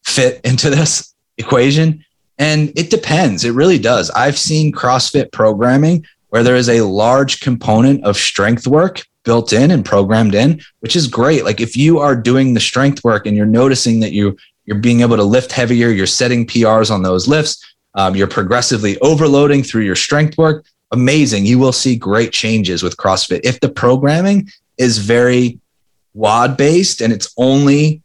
fit 0.04 0.40
into 0.44 0.68
this 0.68 1.14
equation? 1.38 2.04
And 2.36 2.78
it 2.78 2.90
depends. 2.90 3.44
It 3.44 3.52
really 3.52 3.78
does. 3.78 4.10
I've 4.10 4.38
seen 4.38 4.72
CrossFit 4.72 5.32
programming 5.32 6.04
where 6.28 6.42
there 6.42 6.56
is 6.56 6.68
a 6.68 6.82
large 6.82 7.40
component 7.40 8.04
of 8.04 8.16
strength 8.16 8.66
work 8.66 9.02
built 9.24 9.54
in 9.54 9.70
and 9.70 9.84
programmed 9.84 10.34
in, 10.34 10.60
which 10.80 10.94
is 10.94 11.06
great. 11.06 11.44
Like 11.44 11.60
if 11.60 11.74
you 11.74 11.98
are 12.00 12.14
doing 12.14 12.52
the 12.52 12.60
strength 12.60 13.02
work 13.02 13.26
and 13.26 13.34
you're 13.34 13.46
noticing 13.46 14.00
that 14.00 14.12
you 14.12 14.36
you're 14.66 14.78
being 14.78 15.00
able 15.00 15.16
to 15.16 15.24
lift 15.24 15.52
heavier, 15.52 15.88
you're 15.88 16.06
setting 16.06 16.46
PRs 16.46 16.90
on 16.90 17.02
those 17.02 17.26
lifts, 17.26 17.64
um, 17.98 18.14
you're 18.14 18.28
progressively 18.28 18.96
overloading 19.00 19.64
through 19.64 19.82
your 19.82 19.96
strength 19.96 20.38
work. 20.38 20.64
Amazing. 20.92 21.46
You 21.46 21.58
will 21.58 21.72
see 21.72 21.96
great 21.96 22.32
changes 22.32 22.80
with 22.80 22.96
CrossFit. 22.96 23.40
If 23.42 23.58
the 23.58 23.68
programming 23.68 24.48
is 24.78 24.98
very 24.98 25.58
WOD 26.14 26.56
based 26.56 27.00
and 27.00 27.12
it's 27.12 27.34
only 27.36 28.00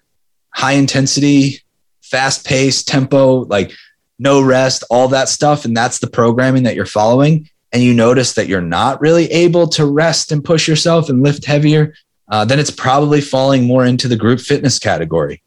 high 0.50 0.74
intensity, 0.74 1.62
fast 2.02 2.44
paced 2.44 2.88
tempo, 2.88 3.46
like 3.46 3.72
no 4.18 4.42
rest, 4.42 4.84
all 4.90 5.08
that 5.10 5.30
stuff, 5.30 5.64
and 5.64 5.78
that's 5.78 6.00
the 6.00 6.10
programming 6.10 6.64
that 6.64 6.76
you're 6.76 6.88
following, 6.88 7.48
and 7.72 7.84
you 7.84 7.94
notice 7.94 8.34
that 8.34 8.48
you're 8.48 8.62
not 8.62 9.00
really 9.00 9.32
able 9.32 9.68
to 9.68 9.86
rest 9.86 10.32
and 10.32 10.44
push 10.44 10.68
yourself 10.68 11.08
and 11.08 11.22
lift 11.22 11.46
heavier, 11.46 11.94
uh, 12.30 12.44
then 12.44 12.60
it's 12.60 12.72
probably 12.72 13.22
falling 13.22 13.66
more 13.66 13.86
into 13.86 14.08
the 14.08 14.18
group 14.18 14.40
fitness 14.40 14.80
category. 14.80 15.44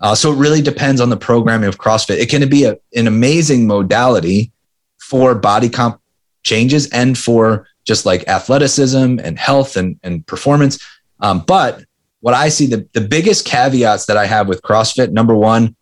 Uh, 0.00 0.14
so 0.14 0.32
it 0.32 0.36
really 0.36 0.60
depends 0.60 1.00
on 1.00 1.10
the 1.10 1.16
programming 1.16 1.68
of 1.68 1.78
CrossFit. 1.78 2.18
It 2.18 2.28
can 2.28 2.46
be 2.48 2.64
a, 2.64 2.76
an 2.94 3.06
amazing 3.06 3.66
modality 3.66 4.52
for 4.98 5.34
body 5.34 5.68
comp 5.68 6.00
changes 6.42 6.88
and 6.90 7.16
for 7.16 7.66
just 7.84 8.04
like 8.04 8.28
athleticism 8.28 9.18
and 9.22 9.38
health 9.38 9.76
and, 9.76 9.98
and 10.02 10.26
performance. 10.26 10.78
Um, 11.20 11.44
but 11.46 11.84
what 12.20 12.34
I 12.34 12.48
see 12.48 12.66
the, 12.66 12.86
the 12.92 13.00
biggest 13.00 13.46
caveats 13.46 14.06
that 14.06 14.16
I 14.16 14.26
have 14.26 14.48
with 14.48 14.62
CrossFit 14.62 15.12
number 15.12 15.34
one, 15.34 15.76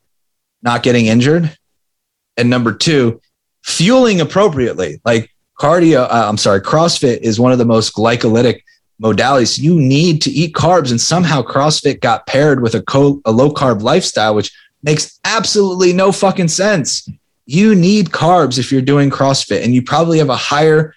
not 0.62 0.83
getting 0.83 1.07
injured. 1.07 1.57
And 2.37 2.50
number 2.50 2.72
two, 2.72 3.20
fueling 3.62 4.20
appropriately. 4.20 5.00
Like 5.05 5.31
cardio, 5.59 6.05
uh, 6.05 6.29
I'm 6.29 6.37
sorry, 6.37 6.61
CrossFit 6.61 7.18
is 7.18 7.40
one 7.40 7.53
of 7.53 7.59
the 7.59 7.64
most 7.64 7.94
glycolytic 7.94 8.61
modalities. 9.02 9.59
You 9.59 9.78
need 9.80 10.22
to 10.22 10.30
eat 10.30 10.54
carbs, 10.54 10.90
and 10.90 11.00
somehow 11.00 11.42
CrossFit 11.42 12.00
got 12.00 12.26
paired 12.26 12.62
with 12.62 12.74
a, 12.74 12.83
co- 12.83 13.20
a 13.24 13.33
low 13.33 13.50
carb 13.50 13.83
lifestyle, 13.83 14.35
which 14.35 14.52
makes 14.83 15.18
absolutely 15.24 15.92
no 15.92 16.12
fucking 16.12 16.48
sense. 16.48 17.09
You 17.46 17.74
need 17.74 18.11
carbs 18.11 18.59
if 18.59 18.72
you're 18.72 18.83
doing 18.83 19.11
CrossFit, 19.11 19.64
and 19.64 19.74
you 19.74 19.83
probably 19.83 20.18
have 20.18 20.30
a 20.30 20.37
higher 20.37 20.94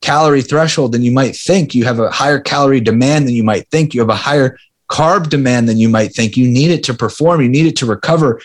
calorie 0.00 0.42
threshold 0.42 0.92
than 0.92 1.02
you 1.02 1.12
might 1.12 1.36
think. 1.36 1.74
You 1.74 1.84
have 1.84 1.98
a 1.98 2.10
higher 2.10 2.40
calorie 2.40 2.80
demand 2.80 3.26
than 3.26 3.34
you 3.34 3.44
might 3.44 3.68
think. 3.68 3.92
You 3.94 4.00
have 4.00 4.08
a 4.08 4.16
higher 4.16 4.56
carb 4.88 5.28
demand 5.28 5.68
than 5.68 5.78
you 5.78 5.88
might 5.88 6.14
think. 6.14 6.36
You 6.36 6.48
need 6.48 6.70
it 6.70 6.84
to 6.84 6.94
perform, 6.94 7.40
you 7.40 7.48
need 7.48 7.66
it 7.66 7.76
to 7.76 7.86
recover. 7.86 8.40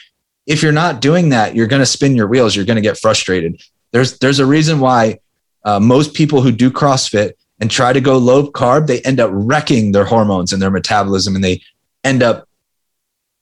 If 0.46 0.62
you're 0.62 0.72
not 0.72 1.02
doing 1.02 1.30
that, 1.30 1.56
you're 1.56 1.68
going 1.68 1.82
to 1.82 1.88
spin 1.88 2.16
your 2.16 2.28
wheels. 2.28 2.56
You're 2.56 2.66
going 2.66 2.76
to 2.76 2.82
get 2.82 3.00
frustrated. 3.00 3.62
There's 3.92 4.20
there's 4.20 4.40
a 4.40 4.46
reason 4.46 4.80
why 4.80 5.20
uh, 5.64 5.80
most 5.80 6.14
people 6.14 6.42
who 6.42 6.52
do 6.52 6.70
CrossFit 6.70 7.34
and 7.60 7.72
try 7.72 7.94
to 7.94 8.02
go 8.02 8.18
low 8.18 8.52
carb, 8.52 8.88
they 8.88 9.02
end 9.02 9.20
up 9.20 9.32
wrecking 9.34 9.92
their 9.92 10.06
hormones 10.06 10.52
and 10.52 10.62
their 10.62 10.72
metabolism, 10.72 11.36
and 11.36 11.44
they 11.44 11.62
end 12.04 12.22
up 12.22 12.48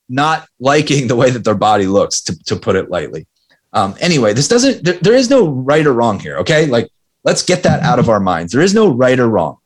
not 0.09 0.47
liking 0.59 1.07
the 1.07 1.15
way 1.15 1.29
that 1.29 1.43
their 1.43 1.55
body 1.55 1.87
looks, 1.87 2.21
to, 2.21 2.43
to 2.43 2.55
put 2.55 2.75
it 2.75 2.89
lightly. 2.89 3.25
Um, 3.71 3.95
anyway, 3.99 4.33
this 4.33 4.47
doesn't, 4.47 4.83
there, 4.83 4.99
there 5.01 5.15
is 5.15 5.29
no 5.29 5.47
right 5.49 5.85
or 5.85 5.93
wrong 5.93 6.19
here. 6.19 6.37
Okay. 6.37 6.67
Like, 6.67 6.91
let's 7.23 7.43
get 7.43 7.63
that 7.63 7.81
out 7.81 7.99
of 7.99 8.09
our 8.09 8.19
minds. 8.19 8.53
There 8.53 8.61
is 8.61 8.73
no 8.73 8.93
right 8.93 9.19
or 9.19 9.27
wrong. 9.27 9.57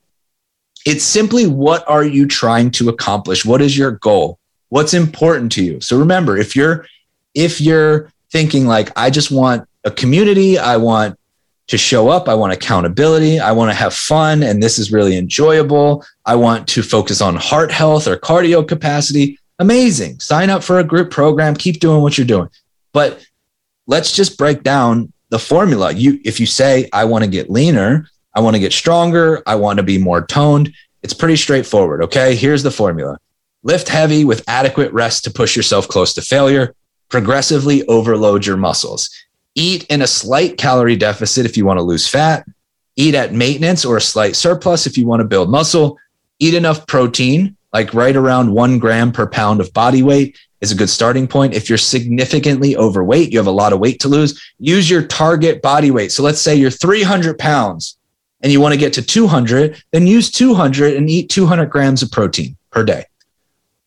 It's 0.86 1.04
simply 1.04 1.48
what 1.48 1.88
are 1.90 2.06
you 2.06 2.26
trying 2.26 2.72
to 2.72 2.88
accomplish? 2.88 3.44
What 3.44 3.62
is 3.62 3.78
your 3.78 3.92
goal? 3.92 4.40
What's 4.70 4.94
important 4.94 5.52
to 5.54 5.64
you? 5.64 5.82
So 5.82 6.00
remember, 6.00 6.38
if 6.38 6.56
you're, 6.56 6.86
if 7.34 7.60
you're 7.60 8.12
thinking 8.32 8.66
like, 8.66 8.92
I 8.96 9.10
just 9.10 9.32
want 9.32 9.68
a 9.84 9.92
community, 9.92 10.58
I 10.58 10.78
want 10.78 11.20
to 11.68 11.78
show 11.78 12.10
up. 12.10 12.30
I 12.30 12.34
want 12.34 12.54
accountability. 12.54 13.40
I 13.40 13.52
want 13.52 13.70
to 13.70 13.76
have 13.76 13.94
fun. 13.94 14.42
And 14.44 14.64
this 14.64 14.80
is 14.80 14.92
really 14.92 15.18
enjoyable. 15.18 16.06
I 16.26 16.36
want 16.36 16.68
to 16.70 16.84
focus 16.84 17.22
on 17.22 17.36
heart 17.36 17.72
health 17.72 18.08
or 18.08 18.18
cardio 18.18 18.68
capacity. 18.68 19.40
Amazing. 19.60 20.20
Sign 20.20 20.50
up 20.50 20.64
for 20.64 20.80
a 20.80 20.84
group 20.84 21.12
program. 21.12 21.56
Keep 21.56 21.80
doing 21.80 22.02
what 22.02 22.18
you're 22.18 22.28
doing. 22.28 22.50
But 22.94 23.26
let's 23.86 24.16
just 24.16 24.38
break 24.38 24.64
down 24.64 25.12
the 25.30 25.40
formula. 25.40 25.92
You, 25.92 26.20
if 26.24 26.40
you 26.40 26.46
say, 26.46 26.90
I 26.94 27.06
want 27.06 27.24
to 27.24 27.30
get 27.30 27.50
leaner, 27.50 28.08
I 28.34 28.40
want 28.40 28.56
to 28.56 28.60
get 28.60 28.72
stronger, 28.72 29.44
I 29.46 29.56
want 29.56 29.78
to 29.78 29.84
be 29.84 29.98
more 29.98 30.26
toned, 30.26 30.74
it's 31.04 31.14
pretty 31.14 31.36
straightforward. 31.36 32.04
Okay. 32.04 32.36
Here's 32.36 32.64
the 32.64 32.72
formula 32.72 33.18
lift 33.64 33.90
heavy 33.90 34.24
with 34.24 34.48
adequate 34.48 34.94
rest 34.94 35.24
to 35.26 35.32
push 35.32 35.56
yourself 35.56 35.88
close 35.88 36.14
to 36.14 36.22
failure, 36.22 36.74
progressively 37.10 37.86
overload 37.88 38.46
your 38.46 38.56
muscles. 38.56 39.10
Eat 39.58 39.86
in 39.86 40.04
a 40.04 40.08
slight 40.08 40.60
calorie 40.60 40.96
deficit 40.96 41.44
if 41.44 41.58
you 41.58 41.66
want 41.66 41.80
to 41.80 41.84
lose 41.84 42.08
fat. 42.08 42.46
Eat 42.96 43.16
at 43.16 43.34
maintenance 43.34 43.86
or 43.86 43.98
a 43.98 44.02
slight 44.02 44.36
surplus 44.36 44.86
if 44.86 45.00
you 45.00 45.08
want 45.08 45.20
to 45.20 45.28
build 45.28 45.50
muscle. 45.50 45.98
Eat 46.38 46.54
enough 46.54 46.86
protein, 46.86 47.58
like 47.74 47.92
right 47.96 48.16
around 48.16 48.54
one 48.54 48.78
gram 48.78 49.12
per 49.12 49.26
pound 49.26 49.60
of 49.60 49.74
body 49.74 50.04
weight 50.04 50.38
is 50.62 50.72
a 50.72 50.76
good 50.76 50.92
starting 50.92 51.28
point. 51.28 51.56
If 51.56 51.70
you're 51.70 51.78
significantly 51.80 52.78
overweight, 52.78 53.32
you 53.32 53.40
have 53.40 53.48
a 53.48 53.52
lot 53.52 53.74
of 53.74 53.80
weight 53.80 54.00
to 54.02 54.08
lose, 54.08 54.40
use 54.60 54.88
your 54.88 55.02
target 55.02 55.64
body 55.64 55.90
weight. 55.90 56.12
So 56.12 56.22
let's 56.22 56.40
say 56.40 56.56
you're 56.56 56.70
300 56.70 57.40
pounds 57.40 57.98
and 58.42 58.52
you 58.52 58.62
want 58.62 58.74
to 58.74 58.80
get 58.80 58.94
to 58.94 59.02
200, 59.02 59.84
then 59.92 60.06
use 60.06 60.30
200 60.30 60.94
and 60.94 61.10
eat 61.10 61.32
200 61.32 61.66
grams 61.66 62.04
of 62.04 62.12
protein 62.12 62.56
per 62.70 62.84
day 62.84 63.06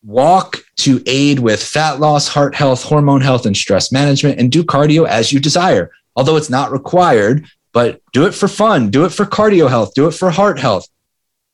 walk 0.03 0.57
to 0.77 1.01
aid 1.05 1.39
with 1.39 1.63
fat 1.63 1.99
loss, 1.99 2.27
heart 2.27 2.55
health, 2.55 2.83
hormone 2.83 3.21
health, 3.21 3.45
and 3.45 3.55
stress 3.55 3.91
management, 3.91 4.39
and 4.39 4.51
do 4.51 4.63
cardio 4.63 5.07
as 5.07 5.31
you 5.31 5.39
desire. 5.39 5.91
Although 6.15 6.37
it's 6.37 6.49
not 6.49 6.71
required, 6.71 7.45
but 7.73 8.01
do 8.11 8.25
it 8.25 8.33
for 8.33 8.47
fun, 8.47 8.89
do 8.89 9.05
it 9.05 9.11
for 9.11 9.25
cardio 9.25 9.69
health, 9.69 9.93
do 9.93 10.07
it 10.07 10.13
for 10.13 10.29
heart 10.29 10.59
health 10.59 10.87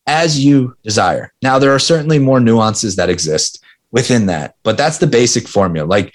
as 0.08 0.44
you 0.44 0.76
desire. 0.84 1.34
Now, 1.42 1.60
there 1.60 1.76
are 1.76 1.80
certainly 1.80 2.18
more 2.18 2.40
nuances 2.40 2.96
that 2.96 3.10
exist 3.10 3.64
within 3.92 4.26
that, 4.28 4.56
but 4.64 4.78
that's 4.78 4.98
the 4.98 5.08
basic 5.08 5.48
formula. 5.48 5.86
Like 5.86 6.14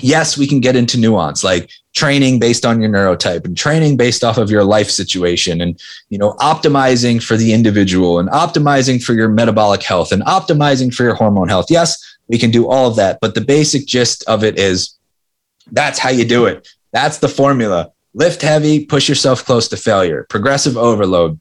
yes, 0.00 0.36
we 0.36 0.46
can 0.46 0.60
get 0.60 0.76
into 0.76 0.98
nuance 0.98 1.42
like 1.42 1.70
training 1.94 2.38
based 2.38 2.64
on 2.64 2.80
your 2.80 2.90
neurotype 2.90 3.44
and 3.44 3.56
training 3.56 3.96
based 3.96 4.22
off 4.22 4.38
of 4.38 4.50
your 4.50 4.62
life 4.62 4.90
situation 4.90 5.60
and 5.60 5.80
you 6.10 6.18
know 6.18 6.32
optimizing 6.34 7.22
for 7.22 7.36
the 7.36 7.52
individual 7.52 8.18
and 8.18 8.28
optimizing 8.28 9.02
for 9.02 9.14
your 9.14 9.28
metabolic 9.28 9.82
health 9.82 10.12
and 10.12 10.22
optimizing 10.24 10.92
for 10.92 11.02
your 11.02 11.14
hormone 11.14 11.48
health. 11.48 11.66
Yes, 11.70 12.18
we 12.28 12.38
can 12.38 12.50
do 12.50 12.68
all 12.68 12.88
of 12.88 12.96
that, 12.96 13.18
but 13.20 13.34
the 13.34 13.40
basic 13.40 13.86
gist 13.86 14.24
of 14.28 14.44
it 14.44 14.58
is 14.58 14.96
that's 15.72 15.98
how 15.98 16.10
you 16.10 16.24
do 16.24 16.46
it. 16.46 16.68
That's 16.92 17.18
the 17.18 17.28
formula. 17.28 17.92
Lift 18.14 18.42
heavy, 18.42 18.84
push 18.84 19.08
yourself 19.08 19.44
close 19.44 19.68
to 19.68 19.76
failure. 19.76 20.26
Progressive 20.28 20.76
overload. 20.76 21.38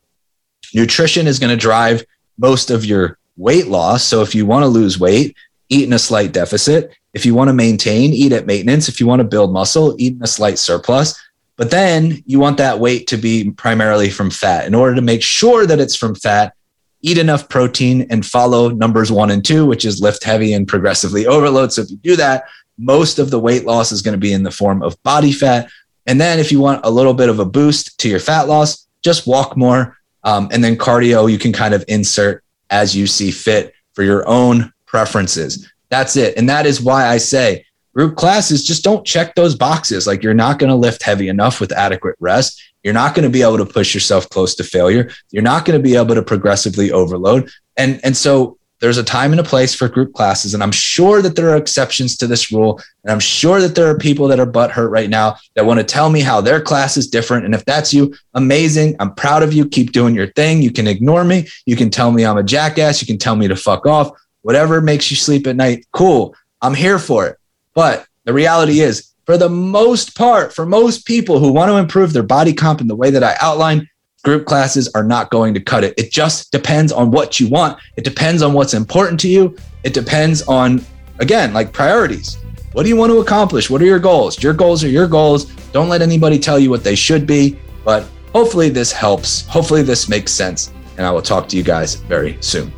Nutrition 0.74 1.28
is 1.28 1.40
going 1.40 1.50
to 1.50 1.62
drive 1.62 2.04
most 2.38 2.70
of 2.70 2.84
your 2.84 3.18
weight 3.38 3.68
loss. 3.68 4.04
So 4.04 4.22
if 4.22 4.36
you 4.36 4.46
want 4.46 4.64
to 4.64 4.68
lose 4.68 5.00
weight, 5.00 5.36
eat 5.70 5.86
in 5.86 5.94
a 5.94 6.00
slight 6.00 6.34
deficit 6.34 6.97
If 7.18 7.26
you 7.26 7.34
want 7.34 7.48
to 7.48 7.54
maintain, 7.54 8.14
eat 8.14 8.32
at 8.32 8.46
maintenance. 8.46 8.88
If 8.88 9.00
you 9.00 9.08
want 9.08 9.22
to 9.22 9.28
build 9.28 9.52
muscle, 9.52 9.96
eat 9.98 10.14
in 10.14 10.22
a 10.22 10.28
slight 10.28 10.60
surplus. 10.60 11.20
But 11.56 11.72
then 11.72 12.22
you 12.28 12.40
want 12.40 12.58
that 12.58 12.78
weight 12.78 13.08
to 13.08 13.18
be 13.18 13.50
primarily 13.50 14.12
from 14.12 14.30
fat. 14.30 14.68
In 14.68 14.76
order 14.76 14.94
to 14.94 15.02
make 15.02 15.24
sure 15.24 15.66
that 15.66 15.80
it's 15.80 15.96
from 15.96 16.14
fat, 16.14 16.54
eat 17.02 17.18
enough 17.18 17.50
protein 17.50 18.06
and 18.12 18.24
follow 18.24 18.70
numbers 18.70 19.12
one 19.12 19.32
and 19.32 19.44
two, 19.44 19.66
which 19.66 19.84
is 19.84 20.00
lift 20.00 20.24
heavy 20.24 20.54
and 20.54 20.68
progressively 20.68 21.26
overload. 21.26 21.74
So 21.74 21.82
if 21.82 21.90
you 21.90 21.98
do 21.98 22.16
that, 22.18 22.44
most 22.78 23.18
of 23.18 23.32
the 23.32 23.40
weight 23.40 23.66
loss 23.66 23.92
is 23.92 24.04
going 24.04 24.14
to 24.14 24.20
be 24.20 24.32
in 24.32 24.44
the 24.44 24.52
form 24.52 24.84
of 24.84 25.02
body 25.02 25.32
fat. 25.32 25.72
And 26.06 26.22
then 26.22 26.38
if 26.38 26.52
you 26.52 26.60
want 26.60 26.86
a 26.86 26.92
little 26.92 27.16
bit 27.16 27.30
of 27.30 27.40
a 27.40 27.46
boost 27.46 27.98
to 28.02 28.10
your 28.10 28.20
fat 28.20 28.48
loss, 28.48 28.86
just 29.02 29.26
walk 29.26 29.58
more. 29.58 29.98
Um, 30.24 30.50
and 30.52 30.64
then 30.64 30.78
cardio, 30.78 31.32
you 31.32 31.40
can 31.40 31.52
kind 31.52 31.74
of 31.74 31.84
insert 31.88 32.44
as 32.70 32.96
you 32.96 33.08
see 33.08 33.32
fit 33.32 33.74
for 33.94 34.04
your 34.04 34.28
own 34.30 34.72
preferences. 34.86 35.68
That's 35.90 36.16
it. 36.16 36.38
And 36.38 36.50
that 36.50 36.66
is 36.66 36.82
why 36.82 37.08
I 37.08 37.18
say 37.18 37.66
group 37.94 38.16
classes 38.16 38.64
just 38.64 38.84
don't 38.84 39.06
check 39.06 39.36
those 39.36 39.56
boxes. 39.56 40.06
Like 40.06 40.22
you're 40.22 40.34
not 40.34 40.60
going 40.60 40.70
to 40.70 40.76
lift 40.76 41.02
heavy 41.02 41.30
enough 41.30 41.60
with 41.60 41.72
adequate 41.72 42.16
rest. 42.20 42.62
You're 42.84 42.94
not 42.94 43.16
going 43.16 43.24
to 43.24 43.30
be 43.30 43.42
able 43.42 43.58
to 43.58 43.66
push 43.66 43.94
yourself 43.94 44.30
close 44.30 44.54
to 44.56 44.64
failure. 44.64 45.10
You're 45.32 45.44
not 45.44 45.66
going 45.66 45.80
to 45.80 45.84
be 45.84 45.96
able 45.96 46.16
to 46.16 46.22
progressively 46.22 46.92
overload. 46.92 47.50
And, 47.76 48.00
and 48.04 48.16
so 48.16 48.58
there's 48.80 49.00
a 49.00 49.04
time 49.04 49.32
and 49.32 49.40
a 49.40 49.44
place 49.44 49.74
for 49.74 49.88
group 49.88 50.14
classes. 50.14 50.54
And 50.54 50.62
I'm 50.62 50.72
sure 50.72 51.22
that 51.22 51.36
there 51.36 51.50
are 51.50 51.58
exceptions 51.58 52.16
to 52.18 52.28
this 52.28 52.52
rule. 52.52 52.80
And 53.04 53.12
I'm 53.12 53.20
sure 53.20 53.60
that 53.60 53.74
there 53.74 53.88
are 53.88 53.98
people 53.98 54.28
that 54.28 54.40
are 54.40 54.46
butt 54.46 54.72
hurt 54.72 54.90
right 54.90 55.10
now 55.10 55.38
that 55.56 55.66
want 55.66 55.80
to 55.80 55.84
tell 55.84 56.12
me 56.12 56.22
how 56.22 56.42
their 56.42 56.62
class 56.62 56.98
is 56.98 57.08
different. 57.08 57.46
And 57.46 57.56
if 57.56 57.66
that's 57.66 57.94
you, 57.94 58.14
amazing. 58.36 58.96
I'm 59.00 59.16
proud 59.16 59.42
of 59.42 59.54
you. 59.54 59.68
Keep 59.68 59.92
doing 59.92 60.14
your 60.14 60.28
thing. 60.34 60.62
You 60.62 60.72
can 60.72 60.86
ignore 60.86 61.24
me. 61.24 61.48
You 61.66 61.76
can 61.76 61.90
tell 61.90 62.12
me 62.12 62.26
I'm 62.26 62.38
a 62.38 62.44
jackass. 62.44 63.02
You 63.02 63.08
can 63.08 63.18
tell 63.18 63.36
me 63.36 63.48
to 63.48 63.56
fuck 63.56 63.88
off. 63.88 64.12
Whatever 64.48 64.80
makes 64.80 65.12
you 65.12 65.18
sleep 65.18 65.46
at 65.46 65.58
night, 65.58 65.86
cool. 65.92 66.34
I'm 66.62 66.74
here 66.74 67.00
for 67.00 67.28
it. 67.28 67.36
But 67.74 68.08
the 68.24 68.32
reality 68.32 68.80
is, 68.80 69.12
for 69.26 69.38
the 69.38 69.50
most 69.50 70.16
part, 70.16 70.54
for 70.54 70.66
most 70.66 71.06
people 71.06 71.38
who 71.38 71.52
want 71.52 71.70
to 71.70 71.76
improve 71.76 72.14
their 72.14 72.24
body 72.24 72.54
comp 72.54 72.80
in 72.80 72.88
the 72.88 72.96
way 72.96 73.12
that 73.12 73.26
I 73.26 73.36
outlined, 73.42 73.90
group 74.24 74.46
classes 74.46 74.88
are 74.96 75.04
not 75.04 75.32
going 75.32 75.54
to 75.56 75.60
cut 75.60 75.84
it. 75.84 75.96
It 75.98 76.14
just 76.14 76.50
depends 76.54 76.94
on 76.94 77.12
what 77.12 77.42
you 77.42 77.50
want. 77.50 77.78
It 77.98 78.06
depends 78.06 78.42
on 78.42 78.54
what's 78.54 78.74
important 78.74 79.20
to 79.20 79.28
you. 79.28 79.54
It 79.84 79.94
depends 79.94 80.44
on, 80.44 80.82
again, 81.20 81.52
like 81.52 81.74
priorities. 81.74 82.38
What 82.72 82.84
do 82.84 82.90
you 82.90 82.96
want 82.96 83.12
to 83.12 83.20
accomplish? 83.20 83.70
What 83.70 83.82
are 83.82 83.86
your 83.86 84.00
goals? 84.00 84.42
Your 84.42 84.54
goals 84.54 84.82
are 84.82 84.88
your 84.88 85.10
goals. 85.10 85.44
Don't 85.74 85.90
let 85.90 86.02
anybody 86.02 86.40
tell 86.40 86.58
you 86.58 86.70
what 86.70 86.86
they 86.86 86.96
should 86.96 87.28
be. 87.28 87.60
But 87.84 88.08
hopefully, 88.32 88.70
this 88.70 88.94
helps. 88.94 89.46
Hopefully, 89.48 89.82
this 89.82 90.08
makes 90.08 90.32
sense. 90.32 90.72
And 90.96 91.06
I 91.06 91.12
will 91.12 91.22
talk 91.22 91.50
to 91.50 91.58
you 91.58 91.64
guys 91.64 91.96
very 91.96 92.38
soon. 92.40 92.72